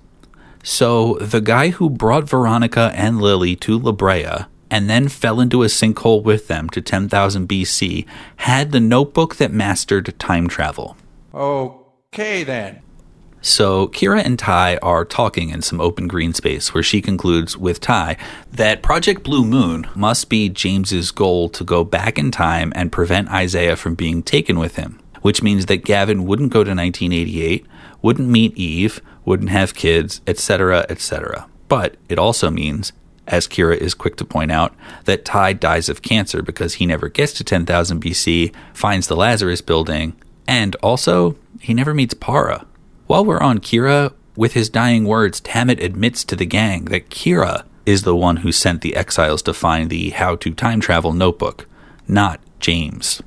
So, 0.64 1.16
the 1.16 1.42
guy 1.42 1.70
who 1.70 1.90
brought 1.90 2.30
Veronica 2.30 2.92
and 2.96 3.22
Lily 3.22 3.56
to 3.58 3.80
La 3.80 3.92
Brea 3.92 4.46
and 4.70 4.90
then 4.90 5.10
fell 5.10 5.40
into 5.40 5.64
a 5.64 5.68
sinkhole 5.68 6.24
with 6.24 6.48
them 6.48 6.70
to 6.70 6.82
10,000 6.82 7.48
BC 7.48 8.06
had 8.38 8.72
the 8.72 8.80
notebook 8.80 9.36
that 9.36 9.52
mastered 9.52 10.18
time 10.18 10.48
travel. 10.48 10.96
Okay, 11.34 12.44
then. 12.44 12.82
So 13.42 13.88
Kira 13.88 14.24
and 14.24 14.38
Ty 14.38 14.78
are 14.78 15.04
talking 15.04 15.50
in 15.50 15.64
some 15.64 15.82
open 15.82 16.08
green 16.08 16.34
space 16.34 16.74
where 16.74 16.84
she 16.84 17.02
concludes 17.02 17.58
with 17.58 17.82
Ty 17.82 18.16
that 18.52 18.84
Project 18.84 19.24
Blue 19.24 19.44
Moon 19.44 19.88
must 19.96 20.30
be 20.30 20.48
James's 20.48 21.12
goal 21.12 21.50
to 21.50 21.64
go 21.64 21.84
back 21.84 22.20
in 22.20 22.30
time 22.30 22.72
and 22.76 22.92
prevent 22.92 23.30
Isaiah 23.30 23.76
from 23.76 23.96
being 23.96 24.22
taken 24.22 24.60
with 24.60 24.76
him, 24.76 25.00
which 25.22 25.42
means 25.42 25.66
that 25.66 25.84
Gavin 25.86 26.26
wouldn't 26.26 26.54
go 26.54 26.64
to 26.64 26.70
1988, 26.70 27.66
wouldn't 28.02 28.30
meet 28.30 28.58
Eve, 28.58 29.02
wouldn't 29.26 29.50
have 29.50 29.76
kids, 29.76 30.22
etc., 30.28 30.86
etc. 30.90 31.48
But 31.68 31.96
it 32.10 32.18
also 32.18 32.50
means 32.50 32.94
as 33.28 33.48
Kira 33.48 33.78
is 33.78 33.94
quick 33.94 34.18
to 34.18 34.26
point 34.26 34.52
out, 34.52 34.76
that 35.06 35.26
Ty 35.26 35.54
dies 35.54 35.90
of 35.90 36.02
cancer 36.02 36.42
because 36.42 36.76
he 36.76 36.86
never 36.86 37.08
gets 37.08 37.34
to 37.34 37.44
10,000 37.44 38.02
BC, 38.02 38.54
finds 38.74 39.08
the 39.08 39.16
Lazarus 39.16 39.62
building, 39.62 40.14
and 40.48 40.76
also, 40.78 41.38
he 41.60 41.74
never 41.74 41.94
meets 41.94 42.14
Para. 42.14 42.66
While 43.08 43.26
we're 43.26 43.40
on 43.40 43.60
Kira, 43.60 44.14
with 44.36 44.54
his 44.54 44.70
dying 44.70 45.06
words, 45.06 45.40
Tammet 45.40 45.82
admits 45.82 46.24
to 46.26 46.36
the 46.36 46.46
gang 46.46 46.86
that 46.86 47.10
Kira 47.10 47.64
is 47.86 48.04
the 48.04 48.16
one 48.16 48.38
who 48.38 48.52
sent 48.52 48.82
the 48.82 48.96
exiles 48.96 49.42
to 49.44 49.54
find 49.54 49.90
the 49.90 50.12
How 50.12 50.36
to 50.38 50.54
Time 50.54 50.82
Travel 50.82 51.14
notebook, 51.14 51.68
not 52.08 52.40
James. 52.60 53.22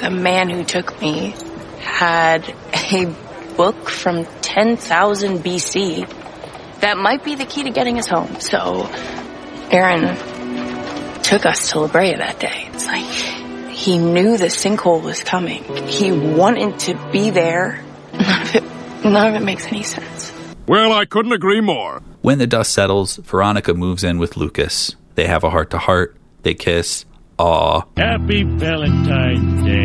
The 0.00 0.10
man 0.10 0.48
who 0.48 0.64
took 0.64 0.98
me 1.00 1.34
had 1.80 2.54
a 2.72 3.14
book 3.50 3.88
from 3.88 4.24
10,000 4.42 5.38
BC 5.38 6.08
that 6.80 6.96
might 6.96 7.24
be 7.24 7.34
the 7.34 7.44
key 7.44 7.64
to 7.64 7.70
getting 7.70 7.98
us 7.98 8.06
home. 8.06 8.40
So 8.40 8.88
Aaron 9.70 10.16
took 11.22 11.46
us 11.46 11.70
to 11.70 11.80
La 11.80 11.88
Brea 11.88 12.14
that 12.14 12.40
day. 12.40 12.68
It's 12.72 12.86
like 12.86 13.04
he 13.70 13.98
knew 13.98 14.36
the 14.36 14.46
sinkhole 14.46 15.02
was 15.02 15.22
coming. 15.22 15.62
He 15.86 16.10
wanted 16.12 16.78
to 16.80 17.10
be 17.12 17.30
there. 17.30 17.82
None 18.12 18.42
of 18.42 18.54
it, 18.54 18.64
none 19.04 19.34
of 19.34 19.40
it 19.40 19.44
makes 19.44 19.66
any 19.66 19.82
sense. 19.82 20.32
Well, 20.66 20.92
I 20.92 21.04
couldn't 21.04 21.32
agree 21.32 21.60
more. 21.60 22.02
When 22.22 22.38
the 22.38 22.46
dust 22.46 22.72
settles, 22.72 23.16
Veronica 23.16 23.74
moves 23.74 24.04
in 24.04 24.18
with 24.18 24.36
Lucas. 24.36 24.94
They 25.14 25.26
have 25.26 25.44
a 25.44 25.50
heart 25.50 25.70
to 25.70 25.78
heart. 25.78 26.16
They 26.42 26.54
kiss. 26.54 27.04
Aw. 27.38 27.82
Happy 27.96 28.42
Valentine's 28.42 29.62
Day. 29.64 29.79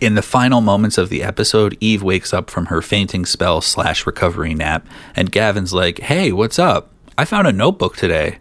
In 0.00 0.14
the 0.14 0.22
final 0.22 0.62
moments 0.62 0.96
of 0.96 1.10
the 1.10 1.22
episode, 1.22 1.76
Eve 1.78 2.02
wakes 2.02 2.32
up 2.32 2.48
from 2.48 2.66
her 2.66 2.80
fainting 2.80 3.26
spell 3.26 3.60
slash 3.60 4.06
recovery 4.06 4.54
nap, 4.54 4.86
and 5.14 5.30
Gavin's 5.30 5.74
like, 5.74 5.98
Hey, 5.98 6.32
what's 6.32 6.58
up? 6.58 6.90
I 7.18 7.26
found 7.26 7.46
a 7.46 7.52
notebook 7.52 7.96
today. 7.96 8.38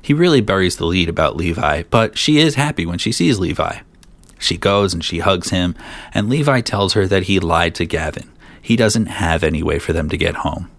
He 0.00 0.14
really 0.14 0.40
buries 0.40 0.76
the 0.76 0.86
lead 0.86 1.08
about 1.08 1.36
Levi, 1.36 1.82
but 1.90 2.16
she 2.16 2.38
is 2.38 2.54
happy 2.54 2.86
when 2.86 2.98
she 2.98 3.10
sees 3.10 3.40
Levi. 3.40 3.78
She 4.38 4.56
goes 4.56 4.94
and 4.94 5.04
she 5.04 5.18
hugs 5.18 5.50
him, 5.50 5.74
and 6.14 6.28
Levi 6.28 6.60
tells 6.60 6.92
her 6.92 7.08
that 7.08 7.24
he 7.24 7.40
lied 7.40 7.74
to 7.76 7.84
Gavin. 7.84 8.30
He 8.60 8.76
doesn't 8.76 9.06
have 9.06 9.42
any 9.42 9.62
way 9.62 9.80
for 9.80 9.92
them 9.92 10.08
to 10.08 10.16
get 10.16 10.36
home. 10.36 10.70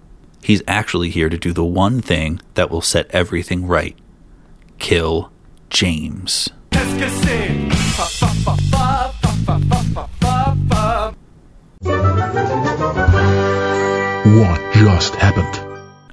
He's 0.42 0.64
actually 0.68 1.10
here 1.10 1.28
to 1.28 1.38
do 1.38 1.52
the 1.52 1.66
one 1.66 2.02
thing 2.02 2.40
that 2.54 2.72
will 2.72 2.82
set 2.82 3.12
everything 3.12 3.68
right 3.68 3.98
kill 4.80 5.32
James. 5.70 6.50
What 14.26 14.74
just 14.74 15.16
happened? 15.16 15.60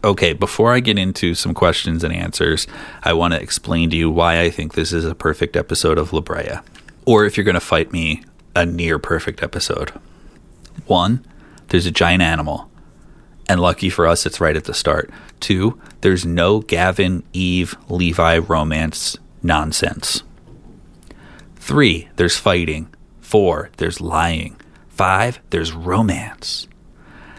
Okay, 0.05 0.33
before 0.33 0.73
I 0.73 0.81
get 0.81 0.99
into 0.99 1.35
some 1.35 1.53
questions 1.53 2.05
and 2.05 2.15
answers, 2.15 2.67
I 3.03 3.13
want 3.13 3.35
to 3.35 3.41
explain 3.43 3.91
to 3.91 3.97
you 3.97 4.11
why 4.11 4.41
I 4.41 4.51
think 4.51 4.75
this 4.75 4.93
is 4.93 5.05
a 5.05 5.15
perfect 5.15 5.57
episode 5.57 5.99
of 5.99 6.13
La 6.13 6.21
Brea. 6.21 6.61
Or 7.05 7.25
if 7.25 7.37
you're 7.37 7.45
going 7.45 7.55
to 7.55 7.61
fight 7.61 7.93
me, 7.93 8.23
a 8.55 8.65
near 8.65 8.99
perfect 8.99 9.43
episode. 9.43 9.91
One, 10.87 11.25
there's 11.69 11.87
a 11.87 11.91
giant 11.91 12.23
animal. 12.23 12.71
And 13.49 13.61
lucky 13.61 13.91
for 13.91 14.07
us, 14.07 14.27
it's 14.27 14.41
right 14.41 14.57
at 14.57 14.65
the 14.65 14.75
start. 14.75 15.11
Two, 15.41 15.81
there's 16.03 16.25
no 16.25 16.61
Gavin, 16.61 17.25
Eve, 17.33 17.77
Levi 17.89 18.39
romance 18.39 19.19
nonsense. 19.43 20.23
Three, 21.57 22.09
there's 22.17 22.37
fighting. 22.37 22.95
Four, 23.21 23.71
there's 23.77 24.01
lying. 24.01 24.57
Five, 25.01 25.41
there's 25.49 25.73
romance. 25.73 26.69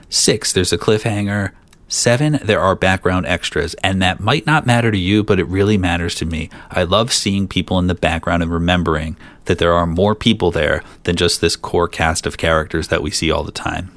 Six, 0.09 0.51
there's 0.51 0.73
a 0.73 0.79
cliffhanger. 0.79 1.51
Seven, 1.87 2.39
there 2.43 2.59
are 2.59 2.73
background 2.75 3.27
extras, 3.27 3.75
and 3.83 4.01
that 4.01 4.19
might 4.19 4.47
not 4.47 4.65
matter 4.65 4.89
to 4.89 4.97
you, 4.97 5.23
but 5.23 5.39
it 5.39 5.43
really 5.43 5.77
matters 5.77 6.15
to 6.15 6.25
me. 6.25 6.49
I 6.71 6.81
love 6.81 7.13
seeing 7.13 7.47
people 7.47 7.77
in 7.77 7.85
the 7.85 7.93
background 7.93 8.41
and 8.41 8.51
remembering 8.51 9.15
that 9.45 9.59
there 9.59 9.73
are 9.73 9.85
more 9.85 10.15
people 10.15 10.49
there 10.49 10.81
than 11.03 11.15
just 11.15 11.39
this 11.39 11.55
core 11.55 11.87
cast 11.87 12.25
of 12.25 12.39
characters 12.39 12.87
that 12.87 13.03
we 13.03 13.11
see 13.11 13.29
all 13.29 13.43
the 13.43 13.51
time. 13.51 13.91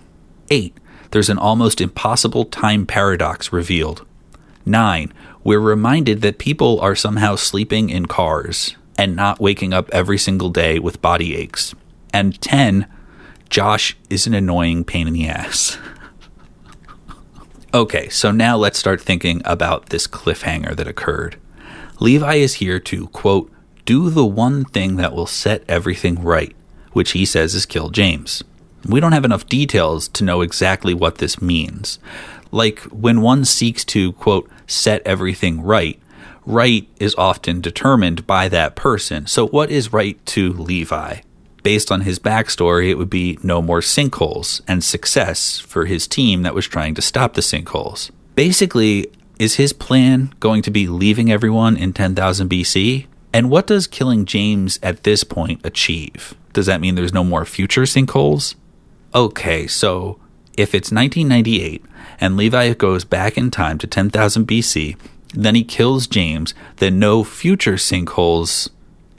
Eight, 0.50 0.76
there's 1.12 1.30
an 1.30 1.38
almost 1.38 1.80
impossible 1.80 2.44
time 2.44 2.84
paradox 2.84 3.50
revealed. 3.50 4.04
Nine, 4.66 5.10
we're 5.42 5.58
reminded 5.58 6.20
that 6.20 6.36
people 6.36 6.78
are 6.80 6.94
somehow 6.94 7.36
sleeping 7.36 7.88
in 7.88 8.04
cars 8.04 8.76
and 8.98 9.16
not 9.16 9.40
waking 9.40 9.72
up 9.72 9.88
every 9.90 10.18
single 10.18 10.50
day 10.50 10.78
with 10.78 11.00
body 11.00 11.34
aches. 11.34 11.74
And 12.12 12.38
10, 12.42 12.86
Josh 13.48 13.96
is 14.10 14.26
an 14.26 14.34
annoying 14.34 14.84
pain 14.84 15.06
in 15.06 15.12
the 15.12 15.28
ass. 15.28 15.78
okay, 17.74 18.08
so 18.08 18.30
now 18.30 18.56
let's 18.56 18.78
start 18.78 19.00
thinking 19.00 19.42
about 19.44 19.90
this 19.90 20.06
cliffhanger 20.06 20.74
that 20.76 20.88
occurred. 20.88 21.36
Levi 22.00 22.34
is 22.34 22.54
here 22.54 22.80
to, 22.80 23.06
quote, 23.08 23.50
do 23.84 24.10
the 24.10 24.24
one 24.24 24.64
thing 24.64 24.96
that 24.96 25.12
will 25.12 25.26
set 25.26 25.62
everything 25.68 26.22
right, 26.22 26.54
which 26.92 27.12
he 27.12 27.24
says 27.24 27.54
is 27.54 27.66
kill 27.66 27.90
James. 27.90 28.42
We 28.86 29.00
don't 29.00 29.12
have 29.12 29.24
enough 29.24 29.46
details 29.46 30.08
to 30.08 30.24
know 30.24 30.40
exactly 30.40 30.94
what 30.94 31.18
this 31.18 31.40
means. 31.40 31.98
Like 32.50 32.80
when 32.84 33.20
one 33.20 33.44
seeks 33.44 33.84
to, 33.86 34.12
quote, 34.12 34.48
set 34.66 35.02
everything 35.06 35.62
right, 35.62 36.00
right 36.46 36.88
is 36.98 37.14
often 37.16 37.60
determined 37.60 38.26
by 38.26 38.48
that 38.48 38.76
person. 38.76 39.26
So, 39.26 39.46
what 39.46 39.70
is 39.70 39.92
right 39.92 40.24
to 40.26 40.52
Levi? 40.52 41.20
Based 41.64 41.90
on 41.90 42.02
his 42.02 42.18
backstory, 42.18 42.90
it 42.90 42.98
would 42.98 43.10
be 43.10 43.38
no 43.42 43.62
more 43.62 43.80
sinkholes 43.80 44.60
and 44.68 44.84
success 44.84 45.58
for 45.58 45.86
his 45.86 46.06
team 46.06 46.42
that 46.42 46.54
was 46.54 46.66
trying 46.66 46.94
to 46.94 47.02
stop 47.02 47.32
the 47.32 47.40
sinkholes. 47.40 48.10
Basically, 48.34 49.10
is 49.38 49.56
his 49.56 49.72
plan 49.72 50.34
going 50.40 50.60
to 50.60 50.70
be 50.70 50.86
leaving 50.86 51.32
everyone 51.32 51.78
in 51.78 51.94
10,000 51.94 52.50
BC? 52.50 53.06
And 53.32 53.48
what 53.48 53.66
does 53.66 53.86
killing 53.86 54.26
James 54.26 54.78
at 54.82 55.04
this 55.04 55.24
point 55.24 55.64
achieve? 55.64 56.34
Does 56.52 56.66
that 56.66 56.82
mean 56.82 56.96
there's 56.96 57.14
no 57.14 57.24
more 57.24 57.46
future 57.46 57.82
sinkholes? 57.84 58.56
Okay, 59.14 59.66
so 59.66 60.20
if 60.58 60.74
it's 60.74 60.92
1998 60.92 61.82
and 62.20 62.36
Levi 62.36 62.74
goes 62.74 63.04
back 63.04 63.38
in 63.38 63.50
time 63.50 63.78
to 63.78 63.86
10,000 63.86 64.46
BC, 64.46 64.98
then 65.32 65.54
he 65.54 65.64
kills 65.64 66.06
James, 66.06 66.52
then 66.76 66.98
no 66.98 67.24
future 67.24 67.74
sinkholes 67.74 68.68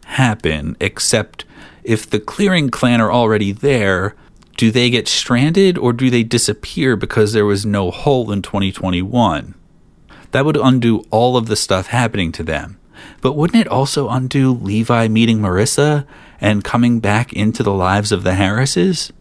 happen 0.06 0.78
except 0.80 1.45
if 1.86 2.10
the 2.10 2.20
clearing 2.20 2.70
clan 2.70 3.00
are 3.00 3.12
already 3.12 3.52
there, 3.52 4.16
do 4.58 4.72
they 4.72 4.90
get 4.90 5.08
stranded 5.08 5.78
or 5.78 5.94
do 5.94 6.10
they 6.10 6.24
disappear 6.24 6.96
because 6.96 7.34
there 7.34 7.46
was 7.46 7.66
no 7.66 7.92
hole 7.92 8.32
in 8.32 8.42
2021? 8.42 9.54
That 10.32 10.46
would 10.46 10.58
undo 10.58 11.04
all 11.12 11.38
of 11.38 11.46
the 11.46 11.56
stuff 11.56 11.88
happening 11.88 12.32
to 12.34 12.44
them. 12.44 12.80
But 13.22 13.34
wouldn't 13.34 13.62
it 13.62 13.68
also 13.68 14.10
undo 14.10 14.52
Levi 14.52 15.08
meeting 15.08 15.40
Marissa 15.40 16.08
and 16.42 16.64
coming 16.64 17.00
back 17.00 17.32
into 17.34 17.64
the 17.64 17.74
lives 17.74 18.12
of 18.12 18.24
the 18.24 18.34
Harrises? 18.34 19.14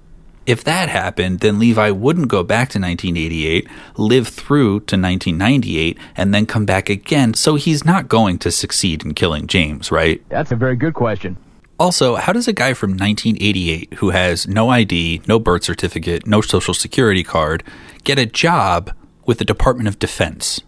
If 0.47 0.63
that 0.65 0.89
happened, 0.89 1.41
then 1.41 1.59
Levi 1.59 1.91
wouldn't 1.91 2.29
go 2.29 2.43
back 2.43 2.69
to 2.71 2.79
1988, 2.79 3.67
live 3.97 4.29
through 4.29 4.81
to 4.81 4.97
1998, 4.97 5.99
and 6.17 6.35
then 6.35 6.47
come 6.47 6.67
back 6.67 6.91
again, 6.91 7.35
so 7.35 7.55
he's 7.55 7.85
not 7.85 8.09
going 8.09 8.39
to 8.41 8.51
succeed 8.51 9.05
in 9.05 9.15
killing 9.15 9.47
James, 9.47 9.91
right? 9.91 10.23
That's 10.29 10.53
a 10.53 10.57
very 10.57 10.77
good 10.77 10.95
question. 10.95 11.39
Also, 11.79 12.15
how 12.15 12.33
does 12.33 12.47
a 12.47 12.53
guy 12.53 12.73
from 12.73 12.91
1988 12.91 13.95
who 13.95 14.11
has 14.11 14.47
no 14.47 14.69
ID, 14.71 15.23
no 15.27 15.41
birth 15.41 15.65
certificate, 15.65 16.27
no 16.27 16.41
social 16.41 16.73
security 16.73 17.25
card 17.25 17.65
get 18.05 18.19
a 18.19 18.27
job 18.27 18.93
with 19.27 19.39
the 19.39 19.45
Department 19.45 19.89
of 19.89 19.99
Defense? 19.99 20.61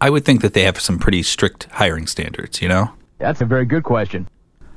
I 0.00 0.08
would 0.08 0.24
think 0.24 0.40
that 0.40 0.54
they 0.54 0.62
have 0.62 0.80
some 0.80 0.98
pretty 0.98 1.22
strict 1.22 1.64
hiring 1.72 2.06
standards, 2.06 2.62
you 2.62 2.68
know? 2.68 2.92
That's 3.18 3.40
a 3.40 3.44
very 3.44 3.66
good 3.66 3.84
question. 3.84 4.28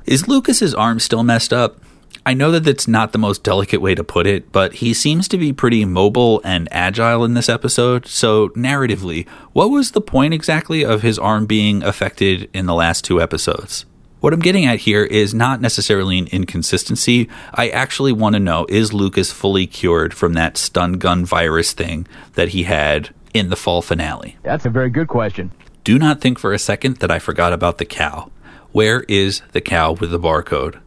Is 0.05 0.27
Lucas's 0.27 0.73
arm 0.73 0.99
still 0.99 1.23
messed 1.23 1.53
up? 1.53 1.81
I 2.25 2.33
know 2.33 2.51
that 2.51 2.65
that's 2.65 2.87
not 2.87 3.13
the 3.13 3.17
most 3.17 3.43
delicate 3.43 3.81
way 3.81 3.95
to 3.95 4.03
put 4.03 4.27
it, 4.27 4.51
but 4.51 4.75
he 4.75 4.93
seems 4.93 5.29
to 5.29 5.37
be 5.37 5.53
pretty 5.53 5.85
mobile 5.85 6.41
and 6.43 6.67
agile 6.71 7.23
in 7.23 7.33
this 7.33 7.47
episode. 7.47 8.05
So, 8.07 8.49
narratively, 8.49 9.27
what 9.53 9.69
was 9.69 9.91
the 9.91 10.01
point 10.01 10.33
exactly 10.33 10.83
of 10.83 11.01
his 11.01 11.17
arm 11.17 11.45
being 11.45 11.83
affected 11.83 12.49
in 12.53 12.65
the 12.65 12.73
last 12.73 13.05
two 13.05 13.21
episodes? 13.21 13.85
What 14.19 14.33
I'm 14.33 14.39
getting 14.39 14.65
at 14.65 14.79
here 14.79 15.03
is 15.03 15.35
not 15.35 15.61
necessarily 15.61 16.17
an 16.17 16.25
inconsistency. 16.27 17.29
I 17.53 17.69
actually 17.69 18.11
want 18.11 18.33
to 18.33 18.39
know 18.39 18.65
is 18.67 18.91
Lucas 18.91 19.31
fully 19.31 19.67
cured 19.67 20.11
from 20.11 20.33
that 20.33 20.57
stun 20.57 20.93
gun 20.93 21.23
virus 21.23 21.71
thing 21.71 22.07
that 22.33 22.49
he 22.49 22.63
had 22.63 23.13
in 23.35 23.49
the 23.49 23.55
fall 23.55 23.83
finale? 23.83 24.37
That's 24.41 24.65
a 24.65 24.71
very 24.71 24.89
good 24.89 25.07
question. 25.07 25.51
Do 25.83 25.99
not 25.99 26.19
think 26.19 26.39
for 26.39 26.51
a 26.51 26.57
second 26.57 26.97
that 26.97 27.11
I 27.11 27.19
forgot 27.19 27.53
about 27.53 27.77
the 27.77 27.85
cow. 27.85 28.31
Where 28.71 29.01
is 29.07 29.43
the 29.51 29.61
cow 29.61 29.91
with 29.93 30.09
the 30.09 30.19
barcode? 30.19 30.79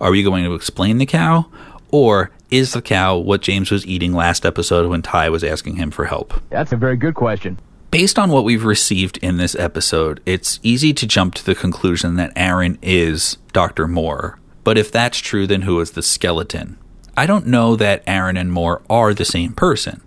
Are 0.00 0.10
we 0.10 0.24
going 0.24 0.42
to 0.42 0.54
explain 0.54 0.98
the 0.98 1.06
cow? 1.06 1.46
Or 1.92 2.32
is 2.50 2.72
the 2.72 2.82
cow 2.82 3.16
what 3.16 3.42
James 3.42 3.70
was 3.70 3.86
eating 3.86 4.12
last 4.12 4.44
episode 4.44 4.90
when 4.90 5.02
Ty 5.02 5.28
was 5.28 5.44
asking 5.44 5.76
him 5.76 5.92
for 5.92 6.06
help? 6.06 6.34
That's 6.50 6.72
a 6.72 6.76
very 6.76 6.96
good 6.96 7.14
question. 7.14 7.60
Based 7.92 8.18
on 8.18 8.30
what 8.30 8.44
we've 8.44 8.64
received 8.64 9.18
in 9.18 9.36
this 9.36 9.54
episode, 9.54 10.22
it's 10.24 10.58
easy 10.62 10.94
to 10.94 11.06
jump 11.06 11.34
to 11.34 11.44
the 11.44 11.54
conclusion 11.54 12.16
that 12.16 12.32
Aaron 12.34 12.78
is 12.80 13.36
Dr. 13.52 13.86
Moore. 13.86 14.38
But 14.64 14.78
if 14.78 14.90
that's 14.90 15.18
true, 15.18 15.46
then 15.46 15.60
who 15.60 15.78
is 15.78 15.90
the 15.90 16.00
skeleton? 16.00 16.78
I 17.18 17.26
don't 17.26 17.46
know 17.46 17.76
that 17.76 18.02
Aaron 18.06 18.38
and 18.38 18.50
Moore 18.50 18.80
are 18.88 19.12
the 19.12 19.26
same 19.26 19.52
person. 19.52 20.00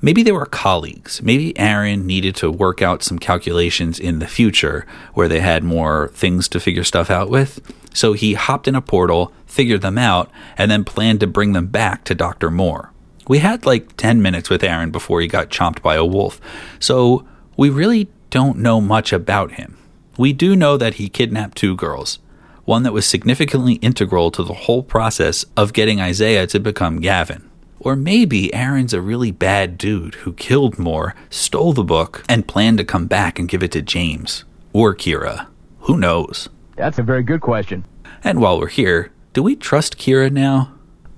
Maybe 0.00 0.22
they 0.22 0.30
were 0.30 0.46
colleagues. 0.46 1.20
Maybe 1.20 1.58
Aaron 1.58 2.06
needed 2.06 2.36
to 2.36 2.52
work 2.52 2.80
out 2.80 3.02
some 3.02 3.18
calculations 3.18 3.98
in 3.98 4.20
the 4.20 4.28
future 4.28 4.86
where 5.14 5.26
they 5.26 5.40
had 5.40 5.64
more 5.64 6.12
things 6.14 6.46
to 6.50 6.60
figure 6.60 6.84
stuff 6.84 7.10
out 7.10 7.28
with. 7.28 7.60
So 7.92 8.12
he 8.12 8.34
hopped 8.34 8.68
in 8.68 8.76
a 8.76 8.80
portal, 8.80 9.32
figured 9.44 9.82
them 9.82 9.98
out, 9.98 10.30
and 10.56 10.70
then 10.70 10.84
planned 10.84 11.18
to 11.18 11.26
bring 11.26 11.52
them 11.52 11.66
back 11.66 12.04
to 12.04 12.14
Dr. 12.14 12.48
Moore. 12.48 12.91
We 13.28 13.38
had 13.38 13.64
like 13.66 13.96
10 13.96 14.20
minutes 14.20 14.50
with 14.50 14.64
Aaron 14.64 14.90
before 14.90 15.20
he 15.20 15.28
got 15.28 15.50
chomped 15.50 15.82
by 15.82 15.94
a 15.94 16.04
wolf. 16.04 16.40
So 16.78 17.26
we 17.56 17.70
really 17.70 18.08
don't 18.30 18.58
know 18.58 18.80
much 18.80 19.12
about 19.12 19.52
him. 19.52 19.78
We 20.18 20.32
do 20.32 20.56
know 20.56 20.76
that 20.76 20.94
he 20.94 21.08
kidnapped 21.08 21.56
two 21.56 21.76
girls, 21.76 22.18
one 22.64 22.82
that 22.82 22.92
was 22.92 23.06
significantly 23.06 23.74
integral 23.74 24.30
to 24.32 24.42
the 24.42 24.54
whole 24.54 24.82
process 24.82 25.44
of 25.56 25.72
getting 25.72 26.00
Isaiah 26.00 26.46
to 26.48 26.60
become 26.60 27.00
Gavin. 27.00 27.48
Or 27.80 27.96
maybe 27.96 28.52
Aaron's 28.54 28.94
a 28.94 29.00
really 29.00 29.32
bad 29.32 29.76
dude 29.76 30.14
who 30.16 30.32
killed 30.34 30.78
Moore, 30.78 31.14
stole 31.30 31.72
the 31.72 31.82
book, 31.82 32.24
and 32.28 32.46
planned 32.46 32.78
to 32.78 32.84
come 32.84 33.06
back 33.06 33.38
and 33.38 33.48
give 33.48 33.62
it 33.62 33.72
to 33.72 33.82
James. 33.82 34.44
Or 34.72 34.94
Kira. 34.94 35.46
Who 35.80 35.96
knows? 35.96 36.48
That's 36.76 36.98
a 36.98 37.02
very 37.02 37.22
good 37.22 37.40
question. 37.40 37.84
And 38.22 38.40
while 38.40 38.60
we're 38.60 38.68
here, 38.68 39.10
do 39.32 39.42
we 39.42 39.56
trust 39.56 39.98
Kira 39.98 40.30
now? 40.30 40.72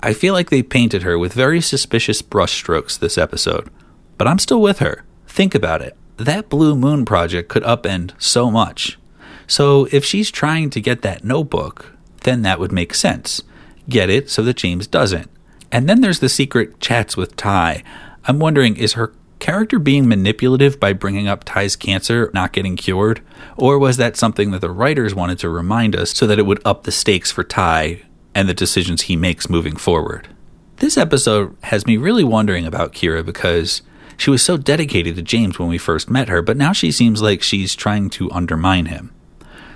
I 0.04 0.12
feel 0.12 0.34
like 0.34 0.50
they 0.50 0.62
painted 0.62 1.02
her 1.02 1.18
with 1.18 1.32
very 1.32 1.62
suspicious 1.62 2.20
brushstrokes 2.20 2.98
this 2.98 3.16
episode. 3.16 3.70
But 4.18 4.28
I'm 4.28 4.38
still 4.38 4.60
with 4.60 4.80
her. 4.80 5.02
Think 5.26 5.54
about 5.54 5.80
it. 5.80 5.96
That 6.18 6.50
Blue 6.50 6.76
Moon 6.76 7.06
project 7.06 7.48
could 7.48 7.62
upend 7.62 8.12
so 8.20 8.50
much. 8.50 8.98
So 9.46 9.88
if 9.92 10.04
she's 10.04 10.30
trying 10.30 10.68
to 10.70 10.80
get 10.82 11.00
that 11.00 11.24
notebook, 11.24 11.96
then 12.24 12.42
that 12.42 12.60
would 12.60 12.70
make 12.70 12.92
sense. 12.92 13.44
Get 13.88 14.10
it 14.10 14.28
so 14.28 14.42
that 14.42 14.58
James 14.58 14.86
doesn't. 14.86 15.30
And 15.72 15.88
then 15.88 16.02
there's 16.02 16.20
the 16.20 16.28
secret 16.28 16.80
chats 16.80 17.16
with 17.16 17.34
Ty. 17.34 17.82
I'm 18.26 18.38
wondering, 18.38 18.76
is 18.76 18.92
her 18.92 19.14
character 19.38 19.78
being 19.78 20.06
manipulative 20.06 20.78
by 20.78 20.92
bringing 20.92 21.28
up 21.28 21.44
Ty's 21.44 21.76
cancer 21.76 22.30
not 22.34 22.52
getting 22.52 22.76
cured? 22.76 23.22
Or 23.56 23.78
was 23.78 23.96
that 23.96 24.18
something 24.18 24.50
that 24.50 24.60
the 24.60 24.70
writers 24.70 25.14
wanted 25.14 25.38
to 25.38 25.48
remind 25.48 25.96
us 25.96 26.14
so 26.14 26.26
that 26.26 26.38
it 26.38 26.44
would 26.44 26.60
up 26.66 26.82
the 26.82 26.92
stakes 26.92 27.30
for 27.30 27.42
Ty 27.42 28.02
and 28.34 28.48
the 28.48 28.54
decisions 28.54 29.02
he 29.02 29.16
makes 29.16 29.48
moving 29.48 29.76
forward? 29.76 30.28
This 30.76 30.96
episode 30.96 31.56
has 31.64 31.86
me 31.86 31.96
really 31.96 32.24
wondering 32.24 32.66
about 32.66 32.92
Kira 32.92 33.24
because 33.24 33.82
she 34.16 34.30
was 34.30 34.42
so 34.42 34.56
dedicated 34.56 35.16
to 35.16 35.22
James 35.22 35.58
when 35.58 35.68
we 35.68 35.78
first 35.78 36.10
met 36.10 36.28
her, 36.28 36.42
but 36.42 36.56
now 36.56 36.72
she 36.72 36.90
seems 36.90 37.22
like 37.22 37.42
she's 37.42 37.74
trying 37.74 38.10
to 38.10 38.30
undermine 38.30 38.86
him. 38.86 39.12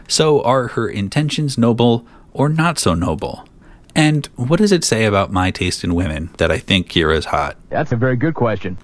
So, 0.08 0.42
are 0.42 0.68
her 0.68 0.88
intentions 0.88 1.58
noble 1.58 2.06
or 2.32 2.48
not 2.48 2.78
so 2.78 2.94
noble? 2.94 3.46
And 3.94 4.26
what 4.36 4.58
does 4.58 4.72
it 4.72 4.84
say 4.84 5.04
about 5.04 5.32
my 5.32 5.50
taste 5.50 5.84
in 5.84 5.94
women 5.94 6.30
that 6.38 6.50
I 6.50 6.58
think 6.58 6.88
Kira's 6.88 7.26
hot? 7.26 7.56
That's 7.68 7.92
a 7.92 7.96
very 7.96 8.16
good 8.16 8.34
question. 8.34 8.78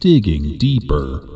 Digging 0.00 0.58
deeper. 0.58 1.26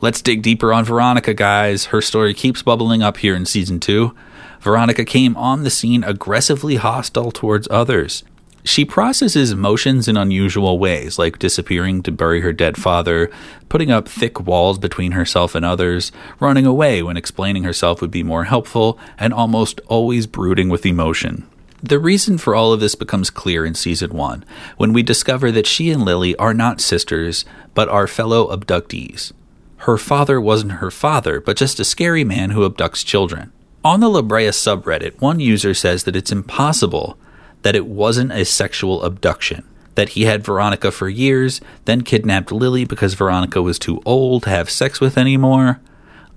Let's 0.00 0.22
dig 0.22 0.42
deeper 0.42 0.72
on 0.72 0.84
Veronica, 0.84 1.34
guys. 1.34 1.86
Her 1.86 2.00
story 2.00 2.32
keeps 2.32 2.62
bubbling 2.62 3.02
up 3.02 3.18
here 3.18 3.34
in 3.34 3.44
season 3.44 3.80
two. 3.80 4.14
Veronica 4.60 5.04
came 5.04 5.36
on 5.36 5.62
the 5.62 5.70
scene 5.70 6.04
aggressively 6.04 6.76
hostile 6.76 7.30
towards 7.30 7.66
others. 7.70 8.22
She 8.62 8.84
processes 8.84 9.52
emotions 9.52 10.06
in 10.06 10.18
unusual 10.18 10.78
ways, 10.78 11.18
like 11.18 11.38
disappearing 11.38 12.02
to 12.02 12.12
bury 12.12 12.42
her 12.42 12.52
dead 12.52 12.76
father, 12.76 13.30
putting 13.70 13.90
up 13.90 14.06
thick 14.06 14.38
walls 14.38 14.78
between 14.78 15.12
herself 15.12 15.54
and 15.54 15.64
others, 15.64 16.12
running 16.40 16.66
away 16.66 17.02
when 17.02 17.16
explaining 17.16 17.64
herself 17.64 18.02
would 18.02 18.10
be 18.10 18.22
more 18.22 18.44
helpful, 18.44 18.98
and 19.18 19.32
almost 19.32 19.80
always 19.86 20.26
brooding 20.26 20.68
with 20.68 20.84
emotion. 20.84 21.48
The 21.82 21.98
reason 21.98 22.36
for 22.36 22.54
all 22.54 22.74
of 22.74 22.80
this 22.80 22.94
becomes 22.94 23.30
clear 23.30 23.64
in 23.64 23.74
season 23.74 24.10
one, 24.12 24.44
when 24.76 24.92
we 24.92 25.02
discover 25.02 25.50
that 25.52 25.66
she 25.66 25.90
and 25.90 26.04
Lily 26.04 26.36
are 26.36 26.52
not 26.52 26.82
sisters, 26.82 27.46
but 27.72 27.88
are 27.88 28.06
fellow 28.06 28.54
abductees. 28.54 29.32
Her 29.78 29.96
father 29.96 30.38
wasn't 30.38 30.72
her 30.72 30.90
father, 30.90 31.40
but 31.40 31.56
just 31.56 31.80
a 31.80 31.84
scary 31.84 32.24
man 32.24 32.50
who 32.50 32.68
abducts 32.68 33.02
children. 33.02 33.52
On 33.82 34.00
the 34.00 34.10
La 34.10 34.20
Brea 34.20 34.48
subreddit, 34.48 35.18
one 35.22 35.40
user 35.40 35.72
says 35.72 36.04
that 36.04 36.14
it's 36.14 36.30
impossible 36.30 37.16
that 37.62 37.74
it 37.74 37.86
wasn't 37.86 38.30
a 38.30 38.44
sexual 38.44 39.02
abduction, 39.02 39.66
that 39.94 40.10
he 40.10 40.24
had 40.24 40.44
Veronica 40.44 40.90
for 40.90 41.08
years, 41.08 41.62
then 41.86 42.02
kidnapped 42.02 42.52
Lily 42.52 42.84
because 42.84 43.14
Veronica 43.14 43.62
was 43.62 43.78
too 43.78 44.02
old 44.04 44.42
to 44.42 44.50
have 44.50 44.68
sex 44.68 45.00
with 45.00 45.16
anymore. 45.16 45.80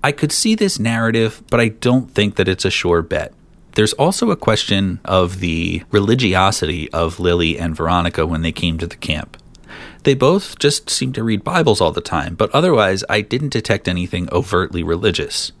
I 0.02 0.10
could 0.10 0.32
see 0.32 0.54
this 0.54 0.78
narrative, 0.78 1.42
but 1.50 1.60
I 1.60 1.68
don't 1.68 2.10
think 2.10 2.36
that 2.36 2.48
it's 2.48 2.64
a 2.64 2.70
sure 2.70 3.02
bet. 3.02 3.34
There's 3.72 3.92
also 3.92 4.30
a 4.30 4.36
question 4.36 5.00
of 5.04 5.40
the 5.40 5.82
religiosity 5.90 6.90
of 6.92 7.20
Lily 7.20 7.58
and 7.58 7.76
Veronica 7.76 8.26
when 8.26 8.40
they 8.40 8.52
came 8.52 8.78
to 8.78 8.86
the 8.86 8.96
camp. 8.96 9.36
They 10.04 10.14
both 10.14 10.58
just 10.58 10.88
seemed 10.88 11.14
to 11.16 11.24
read 11.24 11.44
Bibles 11.44 11.82
all 11.82 11.92
the 11.92 12.00
time, 12.00 12.36
but 12.36 12.50
otherwise 12.52 13.04
I 13.10 13.20
didn't 13.20 13.50
detect 13.50 13.86
anything 13.86 14.30
overtly 14.32 14.82
religious. 14.82 15.52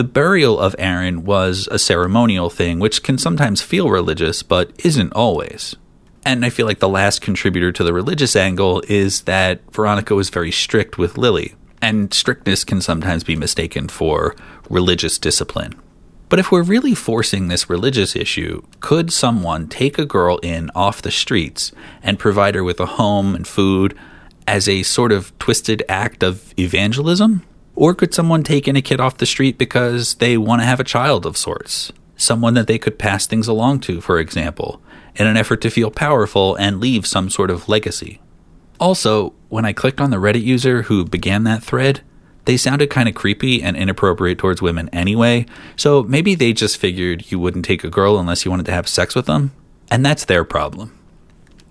The 0.00 0.04
burial 0.04 0.58
of 0.58 0.74
Aaron 0.78 1.26
was 1.26 1.68
a 1.70 1.78
ceremonial 1.78 2.48
thing, 2.48 2.78
which 2.78 3.02
can 3.02 3.18
sometimes 3.18 3.60
feel 3.60 3.90
religious, 3.90 4.42
but 4.42 4.72
isn't 4.82 5.12
always. 5.12 5.76
And 6.24 6.42
I 6.42 6.48
feel 6.48 6.64
like 6.64 6.78
the 6.78 6.88
last 6.88 7.20
contributor 7.20 7.70
to 7.70 7.84
the 7.84 7.92
religious 7.92 8.34
angle 8.34 8.82
is 8.88 9.20
that 9.24 9.60
Veronica 9.74 10.14
was 10.14 10.30
very 10.30 10.52
strict 10.52 10.96
with 10.96 11.18
Lily, 11.18 11.54
and 11.82 12.14
strictness 12.14 12.64
can 12.64 12.80
sometimes 12.80 13.24
be 13.24 13.36
mistaken 13.36 13.88
for 13.88 14.34
religious 14.70 15.18
discipline. 15.18 15.74
But 16.30 16.38
if 16.38 16.50
we're 16.50 16.62
really 16.62 16.94
forcing 16.94 17.48
this 17.48 17.68
religious 17.68 18.16
issue, 18.16 18.62
could 18.80 19.12
someone 19.12 19.68
take 19.68 19.98
a 19.98 20.06
girl 20.06 20.38
in 20.38 20.70
off 20.74 21.02
the 21.02 21.10
streets 21.10 21.72
and 22.02 22.18
provide 22.18 22.54
her 22.54 22.64
with 22.64 22.80
a 22.80 22.86
home 22.86 23.34
and 23.34 23.46
food 23.46 23.94
as 24.48 24.66
a 24.66 24.82
sort 24.82 25.12
of 25.12 25.38
twisted 25.38 25.82
act 25.90 26.22
of 26.22 26.54
evangelism? 26.58 27.42
Or 27.80 27.94
could 27.94 28.12
someone 28.12 28.42
take 28.42 28.68
in 28.68 28.76
a 28.76 28.82
kid 28.82 29.00
off 29.00 29.16
the 29.16 29.24
street 29.24 29.56
because 29.56 30.16
they 30.16 30.36
want 30.36 30.60
to 30.60 30.66
have 30.66 30.80
a 30.80 30.84
child 30.84 31.24
of 31.24 31.38
sorts? 31.38 31.90
Someone 32.14 32.52
that 32.52 32.66
they 32.66 32.76
could 32.76 32.98
pass 32.98 33.26
things 33.26 33.48
along 33.48 33.80
to, 33.80 34.02
for 34.02 34.18
example, 34.18 34.82
in 35.16 35.26
an 35.26 35.38
effort 35.38 35.62
to 35.62 35.70
feel 35.70 35.90
powerful 35.90 36.56
and 36.56 36.78
leave 36.78 37.06
some 37.06 37.30
sort 37.30 37.50
of 37.50 37.70
legacy. 37.70 38.20
Also, 38.78 39.32
when 39.48 39.64
I 39.64 39.72
clicked 39.72 39.98
on 39.98 40.10
the 40.10 40.18
Reddit 40.18 40.42
user 40.42 40.82
who 40.82 41.06
began 41.06 41.44
that 41.44 41.62
thread, 41.62 42.02
they 42.44 42.58
sounded 42.58 42.90
kind 42.90 43.08
of 43.08 43.14
creepy 43.14 43.62
and 43.62 43.78
inappropriate 43.78 44.36
towards 44.36 44.60
women 44.60 44.90
anyway, 44.90 45.46
so 45.74 46.02
maybe 46.02 46.34
they 46.34 46.52
just 46.52 46.76
figured 46.76 47.32
you 47.32 47.38
wouldn't 47.38 47.64
take 47.64 47.82
a 47.82 47.88
girl 47.88 48.18
unless 48.18 48.44
you 48.44 48.50
wanted 48.50 48.66
to 48.66 48.72
have 48.72 48.88
sex 48.88 49.14
with 49.14 49.24
them, 49.24 49.52
and 49.90 50.04
that's 50.04 50.26
their 50.26 50.44
problem. 50.44 50.94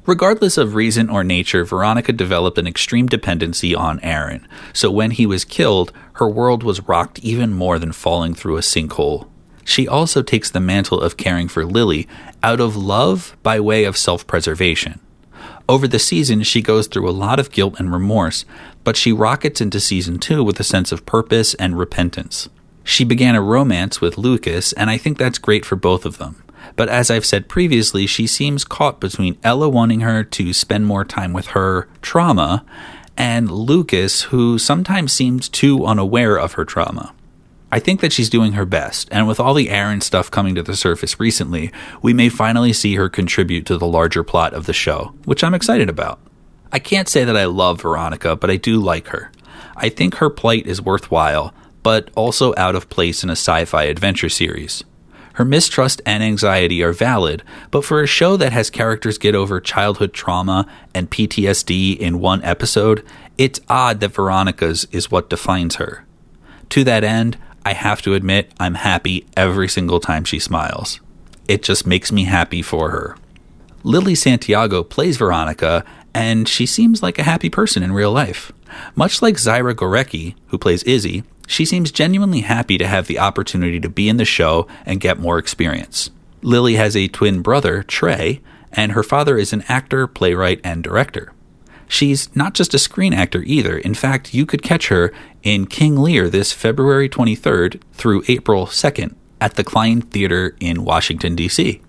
Regardless 0.10 0.58
of 0.58 0.74
reason 0.74 1.08
or 1.08 1.24
nature, 1.24 1.64
Veronica 1.64 2.12
developed 2.12 2.58
an 2.58 2.66
extreme 2.66 3.06
dependency 3.06 3.76
on 3.76 4.00
Aaron, 4.00 4.48
so 4.74 4.90
when 4.90 5.12
he 5.12 5.28
was 5.28 5.46
killed, 5.46 5.94
her 6.14 6.28
world 6.28 6.64
was 6.64 6.88
rocked 6.88 7.20
even 7.20 7.54
more 7.54 7.78
than 7.78 7.92
falling 7.92 8.34
through 8.34 8.58
a 8.58 8.62
sinkhole. 8.62 9.28
She 9.64 9.88
also 9.88 10.24
takes 10.24 10.50
the 10.50 10.60
mantle 10.60 11.00
of 11.00 11.16
caring 11.16 11.48
for 11.48 11.64
Lily 11.64 12.08
out 12.42 12.60
of 12.60 12.76
love 12.76 13.38
by 13.44 13.60
way 13.60 13.84
of 13.84 13.96
self 13.96 14.26
preservation. 14.26 15.00
Over 15.70 15.88
the 15.88 16.00
season, 16.00 16.42
she 16.42 16.64
goes 16.64 16.88
through 16.88 17.08
a 17.08 17.12
lot 17.12 17.40
of 17.40 17.52
guilt 17.52 17.76
and 17.78 17.94
remorse, 17.94 18.46
but 18.84 18.98
she 18.98 19.12
rockets 19.14 19.62
into 19.62 19.80
season 19.80 20.18
two 20.18 20.44
with 20.44 20.60
a 20.60 20.64
sense 20.64 20.92
of 20.92 21.06
purpose 21.06 21.54
and 21.54 21.78
repentance. 21.78 22.50
She 22.84 23.04
began 23.04 23.36
a 23.36 23.42
romance 23.42 24.02
with 24.02 24.18
Lucas, 24.18 24.74
and 24.74 24.90
I 24.90 24.98
think 24.98 25.18
that's 25.18 25.38
great 25.38 25.66
for 25.66 25.76
both 25.76 26.06
of 26.06 26.18
them. 26.18 26.42
But 26.76 26.90
as 26.90 27.12
I've 27.12 27.26
said 27.26 27.50
previously, 27.50 28.08
she 28.08 28.28
seems 28.28 28.64
caught 28.64 29.00
between 29.00 29.38
Ella 29.44 29.70
wanting 29.70 30.02
her 30.02 30.24
to 30.24 30.54
spend 30.54 30.86
more 30.86 31.06
time 31.06 31.34
with 31.34 31.48
her 31.48 31.88
trauma 32.02 32.66
and 33.18 33.52
Lucas, 33.52 34.24
who 34.24 34.58
sometimes 34.58 35.12
seems 35.12 35.50
too 35.50 35.86
unaware 35.86 36.38
of 36.38 36.54
her 36.54 36.64
trauma. 36.64 37.14
I 37.72 37.80
think 37.80 38.00
that 38.00 38.14
she's 38.14 38.30
doing 38.30 38.54
her 38.54 38.66
best, 38.66 39.10
and 39.12 39.28
with 39.28 39.40
all 39.40 39.54
the 39.54 39.70
Aaron 39.70 40.02
stuff 40.02 40.32
coming 40.32 40.56
to 40.56 40.64
the 40.64 40.76
surface 40.76 41.20
recently, 41.20 41.72
we 42.02 42.14
may 42.14 42.30
finally 42.30 42.74
see 42.74 42.96
her 42.96 43.10
contribute 43.10 43.66
to 43.68 43.78
the 43.78 43.86
larger 43.86 44.24
plot 44.24 44.54
of 44.54 44.66
the 44.66 44.74
show, 44.74 45.14
which 45.26 45.44
I'm 45.44 45.54
excited 45.54 45.90
about. 45.90 46.20
I 46.72 46.80
can't 46.80 47.08
say 47.08 47.26
that 47.26 47.38
I 47.38 47.46
love 47.46 47.82
Veronica, 47.82 48.36
but 48.36 48.50
I 48.50 48.56
do 48.56 48.80
like 48.80 49.10
her. 49.10 49.32
I 49.76 49.90
think 49.90 50.16
her 50.16 50.30
plight 50.30 50.66
is 50.66 50.82
worthwhile, 50.82 51.54
but 51.84 52.10
also 52.16 52.54
out 52.58 52.76
of 52.76 52.90
place 52.90 53.24
in 53.24 53.30
a 53.30 53.34
sci 53.34 53.66
fi 53.66 53.84
adventure 53.84 54.30
series. 54.30 54.84
Her 55.34 55.46
mistrust 55.46 56.02
and 56.06 56.22
anxiety 56.22 56.84
are 56.84 56.92
valid, 56.92 57.44
but 57.72 57.86
for 57.86 58.02
a 58.02 58.08
show 58.08 58.36
that 58.36 58.52
has 58.52 58.70
characters 58.70 59.18
get 59.18 59.36
over 59.36 59.62
childhood 59.62 60.14
trauma 60.14 60.68
and 60.94 61.10
PTSD 61.10 61.98
in 61.98 62.20
one 62.20 62.44
episode, 62.44 63.06
it's 63.38 63.62
odd 63.70 64.02
that 64.02 64.14
Veronica's 64.14 64.86
is 64.92 65.10
what 65.10 65.30
defines 65.30 65.76
her. 65.76 66.04
To 66.72 66.84
that 66.84 67.06
end, 67.06 67.38
I 67.66 67.74
have 67.74 68.02
to 68.02 68.16
admit, 68.16 68.52
I'm 68.60 68.76
happy 68.76 69.28
every 69.38 69.70
single 69.70 70.02
time 70.02 70.26
she 70.26 70.40
smiles. 70.40 71.00
It 71.48 71.64
just 71.64 71.88
makes 71.88 72.12
me 72.12 72.26
happy 72.26 72.62
for 72.62 72.90
her. 72.92 73.16
Lily 73.84 74.16
Santiago 74.16 74.84
plays 74.84 75.18
Veronica, 75.18 75.86
and 76.14 76.50
she 76.50 76.66
seems 76.66 77.02
like 77.02 77.18
a 77.18 77.24
happy 77.24 77.50
person 77.50 77.82
in 77.82 77.94
real 77.94 78.12
life. 78.12 78.52
Much 78.96 79.22
like 79.22 79.36
Zyra 79.36 79.74
Gorecki, 79.74 80.36
who 80.48 80.58
plays 80.58 80.84
Izzy, 80.84 81.24
she 81.50 81.66
seems 81.66 81.92
genuinely 81.92 82.42
happy 82.42 82.78
to 82.78 82.88
have 82.88 83.08
the 83.08 83.18
opportunity 83.18 83.80
to 83.80 83.90
be 83.90 84.08
in 84.08 84.18
the 84.18 84.24
show 84.24 84.68
and 84.86 85.02
get 85.02 85.18
more 85.18 85.40
experience. 85.40 86.12
Lily 86.44 86.76
has 86.76 86.96
a 86.96 87.08
twin 87.08 87.42
brother, 87.42 87.82
Trey, 87.82 88.40
and 88.72 88.92
her 88.92 89.02
father 89.02 89.36
is 89.36 89.52
an 89.52 89.64
actor, 89.68 90.06
playwright, 90.06 90.62
and 90.64 90.84
director. 90.84 91.34
She's 91.88 92.34
not 92.36 92.54
just 92.54 92.76
a 92.76 92.80
screen 92.80 93.14
actor 93.14 93.42
either. 93.42 93.80
In 93.80 93.96
fact, 93.96 94.32
you 94.32 94.46
could 94.46 94.62
catch 94.62 94.90
her 94.90 95.12
in 95.42 95.66
King 95.66 95.98
Lear 95.98 96.30
this 96.30 96.54
February 96.54 97.10
23rd 97.10 97.82
through 97.94 98.24
April 98.28 98.68
2nd 98.68 99.16
at 99.42 99.56
the 99.56 99.64
Klein 99.64 100.02
Theater 100.02 100.56
in 100.60 100.86
Washington, 100.86 101.36
D.C. 101.36 101.82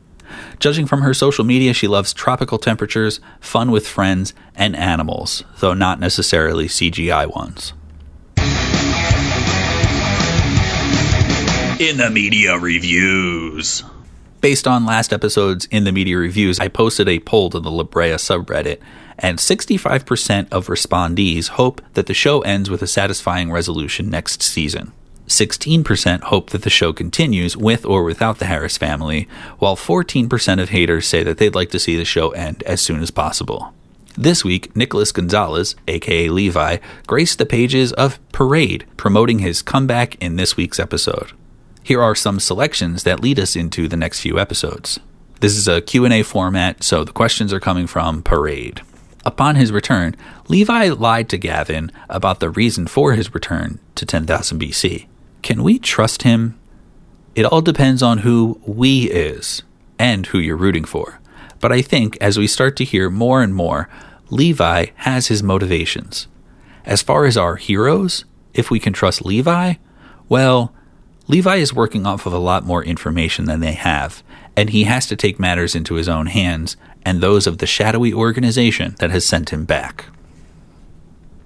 Judging 0.59 0.87
from 0.87 1.03
her 1.03 1.13
social 1.13 1.45
media, 1.45 1.75
she 1.75 1.87
loves 1.87 2.15
tropical 2.15 2.57
temperatures, 2.57 3.21
fun 3.41 3.71
with 3.71 3.87
friends, 3.87 4.33
and 4.55 4.75
animals, 4.75 5.45
though 5.59 5.75
not 5.75 6.01
necessarily 6.01 6.67
CGI 6.67 7.31
ones. 7.31 7.75
In 11.81 11.97
the 11.97 12.11
media 12.11 12.59
reviews. 12.59 13.85
Based 14.43 14.69
on 14.69 14.85
last 14.85 15.15
episode's 15.15 15.65
In 15.71 15.85
the 15.85 15.93
Media 15.93 16.19
Reviews, 16.19 16.61
I 16.61 16.69
posted 16.69 17.09
a 17.09 17.21
poll 17.21 17.49
to 17.49 17.59
the 17.59 17.71
La 17.71 17.85
Brea 17.85 18.17
subreddit 18.17 18.81
and 19.19 19.39
65% 19.39 20.53
of 20.53 20.67
respondees 20.67 21.49
hope 21.49 21.81
that 21.95 22.05
the 22.05 22.13
show 22.13 22.43
ends 22.43 22.69
with 22.69 22.83
a 22.83 22.87
satisfying 22.87 23.51
resolution 23.51 24.11
next 24.11 24.43
season. 24.43 24.93
16% 25.27 26.25
hope 26.25 26.51
that 26.51 26.65
the 26.65 26.69
show 26.69 26.93
continues 26.93 27.57
with 27.57 27.87
or 27.87 28.05
without 28.05 28.41
the 28.41 28.45
Harris 28.45 28.77
family, 28.77 29.27
while 29.59 29.75
14% 29.75 30.61
of 30.61 30.69
haters 30.69 31.07
say 31.07 31.23
that 31.23 31.39
they'd 31.39 31.55
like 31.55 31.71
to 31.71 31.79
see 31.79 31.97
the 31.97 32.05
show 32.05 32.29
end 32.33 32.63
as 32.65 32.83
soon 32.83 33.01
as 33.01 33.11
possible. 33.11 33.73
This 34.19 34.45
week, 34.45 34.77
Nicholas 34.77 35.13
Gonzalez, 35.13 35.77
aka 35.89 36.29
Levi, 36.29 36.77
graced 37.07 37.39
the 37.39 37.47
pages 37.47 37.95
of 37.95 38.19
Parade, 38.33 38.85
promoting 38.99 39.39
his 39.39 39.63
comeback 39.63 40.17
in 40.17 40.37
this 40.37 40.59
week's 40.59 40.79
episode. 40.79 41.33
Here 41.83 42.03
are 42.03 42.15
some 42.15 42.41
selections 42.41 43.05
that 43.05 43.21
lead 43.21 43.39
us 43.39 43.57
into 43.57 43.89
the 43.89 43.97
next 43.97 44.21
few 44.21 44.39
episodes. 44.39 45.01
This 45.41 45.57
is 45.57 45.67
a 45.67 45.81
Q&A 45.81 46.23
format, 46.23 46.83
so 46.83 47.03
the 47.05 47.13
questions 47.13 47.53
are 47.53 47.61
coming 47.61 47.87
from 47.87 48.23
Parade. 48.23 48.83
Upon 49.25 49.57
his 49.57 49.73
return, 49.73 50.15
Levi 50.49 50.89
lied 50.89 51.29
to 51.31 51.39
Gavin 51.39 51.91
about 52.09 52.41
the 52.41 52.51
reason 52.51 52.87
for 52.87 53.15
his 53.15 53.35
return 53.35 53.79
to 53.95 54.07
10,000 54.07 54.61
BC. 54.61 55.07
Can 55.43 55.63
we 55.63 55.79
trust 55.79 56.23
him? 56.23 56.59
It 57.35 57.45
all 57.45 57.63
depends 57.63 58.03
on 58.03 58.19
who 58.19 58.61
we 58.67 59.11
is 59.11 59.63
and 59.99 60.27
who 60.27 60.39
you're 60.39 60.57
rooting 60.57 60.85
for. 60.85 61.21
But 61.61 61.73
I 61.73 61.83
think 61.83 62.17
as 62.21 62.39
we 62.39 62.47
start 62.47 62.77
to 62.77 62.85
hear 62.85 63.11
more 63.11 63.43
and 63.43 63.55
more, 63.55 63.89
Levi 64.31 64.87
has 64.97 65.27
his 65.29 65.43
motivations. 65.43 66.27
As 66.85 67.03
far 67.03 67.25
as 67.25 67.37
our 67.37 67.57
heroes, 67.57 68.25
if 68.55 68.71
we 68.71 68.81
can 68.81 68.93
trust 68.93 69.25
Levi, 69.25 69.75
well, 70.29 70.75
Levi 71.29 71.57
is 71.57 71.75
working 71.75 72.07
off 72.07 72.27
of 72.27 72.33
a 72.33 72.39
lot 72.39 72.65
more 72.65 72.85
information 72.85 73.45
than 73.45 73.61
they 73.61 73.73
have, 73.73 74.23
and 74.57 74.71
he 74.71 74.85
has 74.85 75.07
to 75.07 75.17
take 75.17 75.39
matters 75.39 75.75
into 75.75 75.95
his 75.95 76.09
own 76.09 76.27
hands 76.27 76.77
and 77.05 77.21
those 77.21 77.47
of 77.47 77.59
the 77.59 77.67
shadowy 77.67 78.13
organization 78.13 78.95
that 78.99 79.11
has 79.11 79.25
sent 79.25 79.51
him 79.51 79.65
back. 79.65 80.07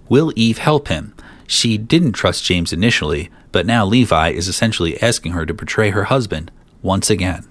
Will 0.09 0.33
Eve 0.37 0.59
help 0.59 0.89
him? 0.89 1.15
She 1.47 1.79
didn't 1.79 2.13
trust 2.13 2.45
James 2.45 2.73
initially, 2.73 3.31
but 3.53 3.67
now 3.67 3.85
Levi 3.85 4.31
is 4.31 4.49
essentially 4.49 5.01
asking 5.03 5.33
her 5.33 5.47
to 5.47 5.55
betray 5.55 5.91
her 5.91 6.05
husband 6.05 6.51
once 6.83 7.11
again. 7.11 7.47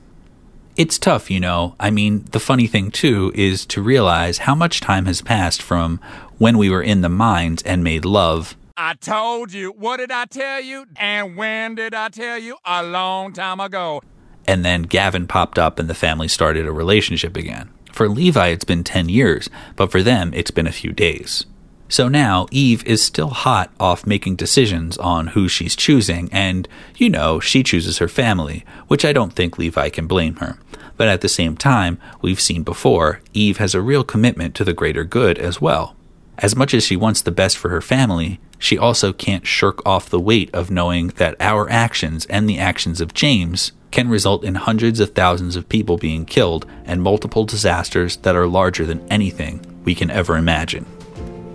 It's 0.76 0.98
tough, 0.98 1.30
you 1.30 1.40
know. 1.40 1.76
I 1.80 1.92
mean, 1.92 2.26
the 2.32 2.40
funny 2.40 2.66
thing, 2.66 2.90
too, 2.90 3.32
is 3.36 3.66
to 3.68 3.82
realize 3.82 4.40
how 4.40 4.56
much 4.56 4.82
time 4.82 5.06
has 5.06 5.22
passed 5.22 5.62
from 5.62 6.00
when 6.40 6.58
we 6.58 6.70
were 6.70 6.82
in 6.82 7.02
the 7.02 7.10
mines 7.10 7.62
and 7.62 7.84
made 7.84 8.06
love 8.06 8.58
I 8.76 8.96
told 8.96 9.54
you. 9.54 9.70
What 9.72 9.98
did 9.98 10.12
I 10.12 10.26
tell 10.26 10.62
you? 10.62 10.86
And 10.96 11.38
when 11.38 11.76
did 11.76 11.94
I 11.94 12.10
tell 12.10 12.38
you? 12.40 12.58
A 12.66 12.84
long 12.84 13.34
time 13.34 13.60
ago. 13.60 14.02
and 14.46 14.66
then 14.66 14.82
Gavin 14.84 15.26
popped 15.26 15.58
up 15.58 15.80
and 15.80 15.90
the 15.90 15.94
family 15.94 16.28
started 16.28 16.66
a 16.68 16.72
relationship 16.72 17.38
again. 17.38 17.70
For 17.94 18.10
Levi, 18.10 18.48
it's 18.48 18.66
been 18.66 18.84
10 18.84 19.08
years, 19.08 19.50
but 19.78 19.90
for 19.90 20.02
them, 20.04 20.34
it's 20.34 20.52
been 20.52 20.68
a 20.68 20.72
few 20.72 20.92
days. 20.92 21.46
So 21.88 22.10
now 22.10 22.48
Eve 22.52 22.84
is 22.86 23.02
still 23.02 23.30
hot 23.30 23.72
off 23.80 24.06
making 24.06 24.36
decisions 24.36 24.98
on 24.98 25.28
who 25.28 25.48
she's 25.48 25.76
choosing, 25.78 26.28
and, 26.34 26.68
you 26.98 27.10
know, 27.10 27.40
she 27.40 27.64
chooses 27.64 28.00
her 28.00 28.08
family, 28.10 28.66
which 28.88 29.06
I 29.06 29.14
don't 29.14 29.32
think 29.32 29.58
Levi 29.58 29.88
can 29.90 30.08
blame 30.08 30.36
her. 30.38 30.58
But 30.98 31.08
at 31.08 31.22
the 31.22 31.30
same 31.30 31.56
time, 31.56 31.98
we've 32.22 32.42
seen 32.42 32.64
before, 32.64 33.22
Eve 33.34 33.58
has 33.60 33.74
a 33.76 33.82
real 33.82 34.04
commitment 34.04 34.56
to 34.56 34.66
the 34.66 34.74
greater 34.74 35.04
good 35.06 35.38
as 35.38 35.62
well. 35.62 35.96
As 36.40 36.56
much 36.56 36.74
as 36.74 36.84
she 36.84 36.96
wants 36.98 37.22
the 37.22 37.32
best 37.32 37.58
for 37.58 37.70
her 37.70 37.82
family, 37.82 38.40
she 38.63 38.78
also 38.78 39.12
can't 39.12 39.45
shirk 39.45 39.86
off 39.86 40.10
the 40.10 40.21
weight 40.21 40.49
of 40.54 40.71
knowing 40.71 41.08
that 41.17 41.36
our 41.41 41.69
actions 41.69 42.26
and 42.28 42.47
the 42.47 42.58
actions 42.58 43.02
of 43.02 43.13
James 43.13 43.73
can 43.91 44.08
result 44.08 44.45
in 44.45 44.56
hundreds 44.56 45.02
of 45.02 45.13
thousands 45.13 45.58
of 45.58 45.67
people 45.67 45.97
being 45.97 46.23
killed 46.23 46.65
and 46.86 47.02
multiple 47.04 47.43
disasters 47.43 48.15
that 48.17 48.38
are 48.38 48.47
larger 48.47 48.86
than 48.86 49.06
anything 49.12 49.60
we 49.84 49.93
can 49.93 50.10
ever 50.10 50.38
imagine. 50.38 50.86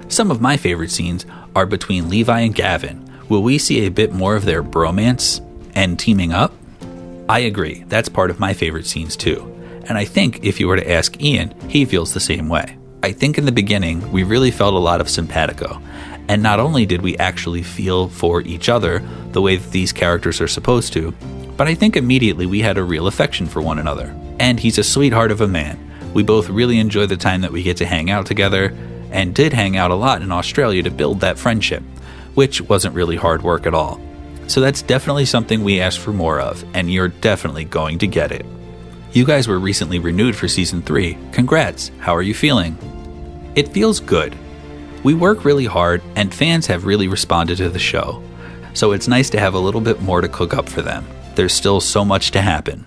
Some 0.09 0.31
of 0.31 0.43
my 0.43 0.59
favorite 0.59 0.91
scenes 0.91 1.25
are 1.57 1.65
between 1.65 2.11
Levi 2.11 2.41
and 2.41 2.55
Gavin. 2.55 3.11
Will 3.31 3.43
we 3.43 3.57
see 3.57 3.87
a 3.87 3.91
bit 3.91 4.13
more 4.13 4.37
of 4.37 4.45
their 4.45 4.63
bromance 4.63 5.41
and 5.75 5.99
teaming 5.99 6.35
up? 6.35 6.53
I 7.27 7.39
agree, 7.39 7.85
that's 7.89 8.11
part 8.11 8.29
of 8.29 8.39
my 8.39 8.53
favorite 8.53 8.87
scenes 8.87 9.17
too. 9.17 9.51
And 9.85 9.97
I 9.97 10.05
think 10.05 10.45
if 10.45 10.61
you 10.61 10.69
were 10.69 10.77
to 10.77 10.91
ask 10.91 11.19
Ian, 11.23 11.59
he 11.71 11.87
feels 11.87 12.13
the 12.13 12.21
same 12.21 12.51
way. 12.51 12.77
I 13.03 13.13
think 13.13 13.39
in 13.39 13.47
the 13.47 13.53
beginning, 13.53 14.13
we 14.13 14.25
really 14.25 14.51
felt 14.51 14.75
a 14.75 14.79
lot 14.79 15.01
of 15.01 15.09
simpatico. 15.09 15.81
And 16.29 16.43
not 16.43 16.61
only 16.61 16.85
did 16.87 17.03
we 17.03 17.17
actually 17.17 17.63
feel 17.63 18.09
for 18.09 18.43
each 18.43 18.69
other 18.69 18.99
the 19.33 19.41
way 19.41 19.57
that 19.57 19.71
these 19.71 19.93
characters 19.93 20.41
are 20.41 20.49
supposed 20.49 20.93
to, 20.93 21.13
but 21.57 21.67
I 21.67 21.75
think 21.75 21.97
immediately 21.97 22.47
we 22.47 22.61
had 22.61 22.79
a 22.79 22.85
real 22.85 23.07
affection 23.07 23.47
for 23.47 23.63
one 23.63 23.79
another. 23.79 24.15
And 24.39 24.61
he's 24.61 24.79
a 24.79 24.85
sweetheart 24.85 25.31
of 25.31 25.41
a 25.41 25.49
man. 25.49 25.79
We 26.15 26.23
both 26.23 26.49
really 26.49 26.79
enjoy 26.79 27.07
the 27.07 27.17
time 27.17 27.41
that 27.41 27.53
we 27.53 27.63
get 27.63 27.79
to 27.79 27.87
hang 27.87 28.11
out 28.11 28.27
together, 28.27 28.77
and 29.11 29.35
did 29.35 29.53
hang 29.53 29.77
out 29.77 29.91
a 29.91 29.95
lot 29.95 30.23
in 30.23 30.31
Australia 30.31 30.83
to 30.83 30.91
build 30.91 31.21
that 31.21 31.39
friendship, 31.39 31.83
which 32.35 32.61
wasn't 32.61 32.95
really 32.95 33.17
hard 33.17 33.43
work 33.43 33.67
at 33.67 33.75
all. 33.75 34.01
So 34.47 34.61
that's 34.61 34.83
definitely 34.83 35.25
something 35.25 35.63
we 35.63 35.81
asked 35.81 35.99
for 35.99 36.13
more 36.13 36.41
of, 36.41 36.65
and 36.75 36.93
you're 36.93 37.09
definitely 37.09 37.65
going 37.65 37.99
to 37.99 38.07
get 38.07 38.33
it. 38.33 38.47
You 39.13 39.25
guys 39.25 39.49
were 39.49 39.59
recently 39.59 39.99
renewed 39.99 40.37
for 40.37 40.49
season 40.49 40.83
3. 40.83 41.17
Congrats. 41.33 41.91
How 41.99 42.15
are 42.15 42.23
you 42.23 42.35
feeling? 42.35 42.77
It 43.55 43.69
feels 43.69 44.01
good. 44.01 44.37
We 45.09 45.15
work 45.15 45.47
really 45.47 45.65
hard, 45.65 46.03
and 46.17 46.35
fans 46.35 46.67
have 46.67 46.85
really 46.85 47.09
responded 47.09 47.57
to 47.57 47.71
the 47.71 47.79
show. 47.79 48.23
So 48.75 48.93
it's 48.93 49.09
nice 49.09 49.31
to 49.31 49.41
have 49.41 49.55
a 49.55 49.59
little 49.59 49.81
bit 49.81 50.03
more 50.03 50.21
to 50.21 50.29
cook 50.29 50.53
up 50.53 50.69
for 50.69 50.83
them. 50.83 51.09
There's 51.35 51.55
still 51.55 51.81
so 51.81 52.05
much 52.05 52.31
to 52.33 52.43
happen. 52.43 52.85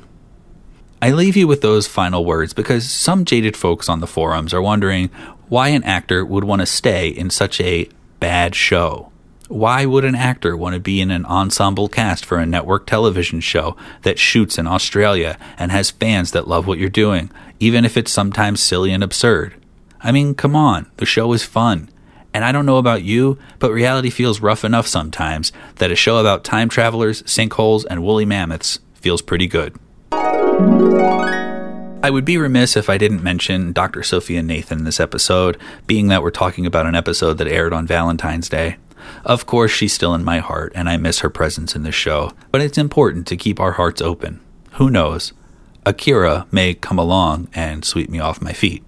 I 1.02 1.14
leave 1.14 1.36
you 1.36 1.48
with 1.48 1.62
those 1.62 1.88
final 1.88 2.24
words 2.24 2.54
because 2.54 2.88
some 2.88 3.26
jaded 3.26 3.58
folks 3.58 3.90
on 3.90 4.02
the 4.02 4.06
forums 4.06 4.54
are 4.54 4.62
wondering 4.62 5.10
why 5.50 5.70
an 5.70 5.84
actor 5.84 6.24
would 6.24 6.44
want 6.44 6.62
to 6.62 6.68
stay 6.68 7.08
in 7.10 7.32
such 7.32 7.60
a 7.60 7.90
bad 8.20 8.54
show. 8.54 9.12
Why 9.48 9.88
would 9.88 10.06
an 10.06 10.14
actor 10.14 10.56
want 10.56 10.76
to 10.76 10.80
be 10.80 11.02
in 11.02 11.10
an 11.10 11.26
ensemble 11.26 11.90
cast 11.90 12.24
for 12.24 12.38
a 12.38 12.46
network 12.46 12.86
television 12.86 13.40
show 13.40 13.76
that 14.04 14.20
shoots 14.20 14.60
in 14.60 14.68
Australia 14.68 15.40
and 15.58 15.72
has 15.72 15.90
fans 15.90 16.34
that 16.34 16.48
love 16.48 16.68
what 16.68 16.78
you're 16.78 16.88
doing, 16.88 17.32
even 17.60 17.84
if 17.84 17.98
it's 17.98 18.12
sometimes 18.12 18.62
silly 18.62 18.94
and 18.94 19.04
absurd? 19.04 19.56
I 20.02 20.12
mean, 20.12 20.36
come 20.36 20.56
on, 20.56 20.86
the 20.98 21.08
show 21.08 21.34
is 21.34 21.44
fun. 21.44 21.90
And 22.34 22.46
I 22.46 22.52
don't 22.52 22.66
know 22.66 22.78
about 22.78 23.04
you, 23.04 23.38
but 23.60 23.72
reality 23.72 24.10
feels 24.10 24.40
rough 24.40 24.64
enough 24.64 24.88
sometimes 24.88 25.52
that 25.76 25.92
a 25.92 25.96
show 25.96 26.18
about 26.18 26.44
time 26.44 26.70
travelers, 26.70 27.24
sinkholes, 27.24 27.86
and 27.90 28.04
woolly 28.04 28.26
mammoths 28.26 28.80
feels 28.94 29.22
pretty 29.22 29.48
good. 29.48 29.76
I 32.04 32.10
would 32.10 32.26
be 32.26 32.38
remiss 32.38 32.76
if 32.76 32.90
I 32.90 32.98
didn't 32.98 33.22
mention 33.22 33.74
Dr. 33.74 34.02
Sophia 34.02 34.42
Nathan 34.42 34.80
in 34.80 34.86
this 34.86 35.00
episode, 35.00 35.58
being 35.86 36.08
that 36.08 36.24
we're 36.24 36.32
talking 36.32 36.66
about 36.66 36.88
an 36.88 36.96
episode 36.96 37.38
that 37.38 37.48
aired 37.48 37.74
on 37.74 37.86
Valentine's 37.86 38.50
Day. 38.50 38.78
Of 39.24 39.46
course, 39.46 39.72
she's 39.72 39.94
still 39.94 40.16
in 40.16 40.24
my 40.24 40.40
heart, 40.40 40.72
and 40.74 40.90
I 40.90 40.98
miss 40.98 41.20
her 41.20 41.30
presence 41.30 41.76
in 41.76 41.84
this 41.84 41.96
show, 41.96 42.32
but 42.52 42.62
it's 42.62 42.78
important 42.78 43.28
to 43.28 43.38
keep 43.38 43.60
our 43.60 43.74
hearts 43.74 44.02
open. 44.02 44.40
Who 44.74 44.90
knows? 44.90 45.34
Akira 45.86 46.48
may 46.52 46.74
come 46.74 46.98
along 46.98 47.50
and 47.54 47.86
sweep 47.86 48.10
me 48.10 48.20
off 48.20 48.42
my 48.42 48.54
feet. 48.54 48.84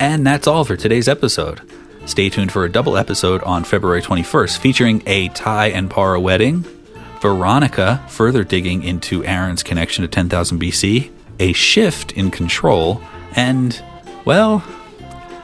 And 0.00 0.26
that's 0.26 0.46
all 0.46 0.64
for 0.64 0.76
today's 0.76 1.08
episode. 1.08 1.60
Stay 2.06 2.28
tuned 2.28 2.52
for 2.52 2.64
a 2.64 2.70
double 2.70 2.96
episode 2.96 3.42
on 3.42 3.64
February 3.64 4.00
21st 4.00 4.58
featuring 4.58 5.02
a 5.06 5.28
Ty 5.28 5.66
and 5.70 5.90
Para 5.90 6.20
wedding, 6.20 6.64
Veronica 7.20 8.04
further 8.08 8.44
digging 8.44 8.84
into 8.84 9.24
Aaron's 9.24 9.62
connection 9.64 10.02
to 10.02 10.08
10,000 10.08 10.60
BC, 10.60 11.10
a 11.40 11.52
shift 11.52 12.12
in 12.12 12.30
control, 12.30 13.02
and, 13.34 13.82
well, 14.24 14.64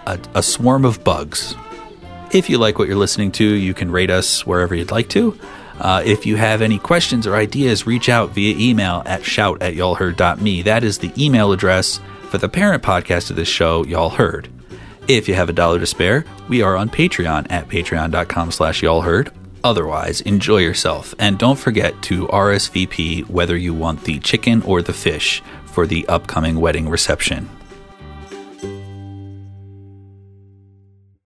a, 0.07 0.19
a 0.35 0.43
swarm 0.43 0.85
of 0.85 1.03
bugs. 1.03 1.57
If 2.33 2.49
you 2.49 2.59
like 2.59 2.79
what 2.79 2.87
you're 2.87 2.97
listening 2.97 3.33
to, 3.33 3.45
you 3.45 3.75
can 3.75 3.91
rate 3.91 4.11
us 4.11 4.47
wherever 4.47 4.75
you'd 4.75 4.91
like 4.91 5.09
to. 5.11 5.39
Uh, 5.79 6.03
if 6.05 6.25
you 6.27 6.37
have 6.37 6.63
any 6.63 6.79
questions 6.79 7.27
or 7.27 7.35
ideas, 7.35 7.87
reach 7.87 8.09
out 8.09 8.31
via 8.31 8.57
email 8.57 9.03
at 9.05 9.25
shout 9.25 9.61
at 9.61 9.75
y'allheard.me. 9.75 10.63
That 10.63 10.85
is 10.85 10.99
the 10.99 11.13
email 11.19 11.53
address 11.53 11.99
for 12.35 12.39
the 12.39 12.49
parent 12.49 12.83
podcast 12.83 13.31
of 13.31 13.37
this 13.37 13.47
show, 13.47 13.85
Y'all 13.85 14.11
Heard. 14.11 14.49
If 15.07 15.29
you 15.29 15.35
have 15.35 15.49
a 15.49 15.53
dollar 15.53 15.79
to 15.79 15.87
spare, 15.87 16.25
we 16.49 16.63
are 16.63 16.77
on 16.77 16.89
Patreon 16.89 17.47
at 17.49 17.69
patreon.com 17.69 18.51
slash 18.51 18.83
y'all 18.83 19.03
heard. 19.03 19.31
Otherwise, 19.63 20.21
enjoy 20.23 20.57
yourself 20.57 21.15
and 21.21 21.39
don't 21.39 21.61
forget 21.61 22.03
to 22.03 22.27
RSVP 22.27 23.31
whether 23.31 23.57
you 23.57 23.73
want 23.73 24.03
the 24.03 24.19
chicken 24.19 24.63
or 24.63 24.83
the 24.83 24.93
fish 24.93 25.45
for 25.67 25.87
the 25.87 26.05
upcoming 26.09 26.61
wedding 26.61 26.89
reception. 26.89 27.49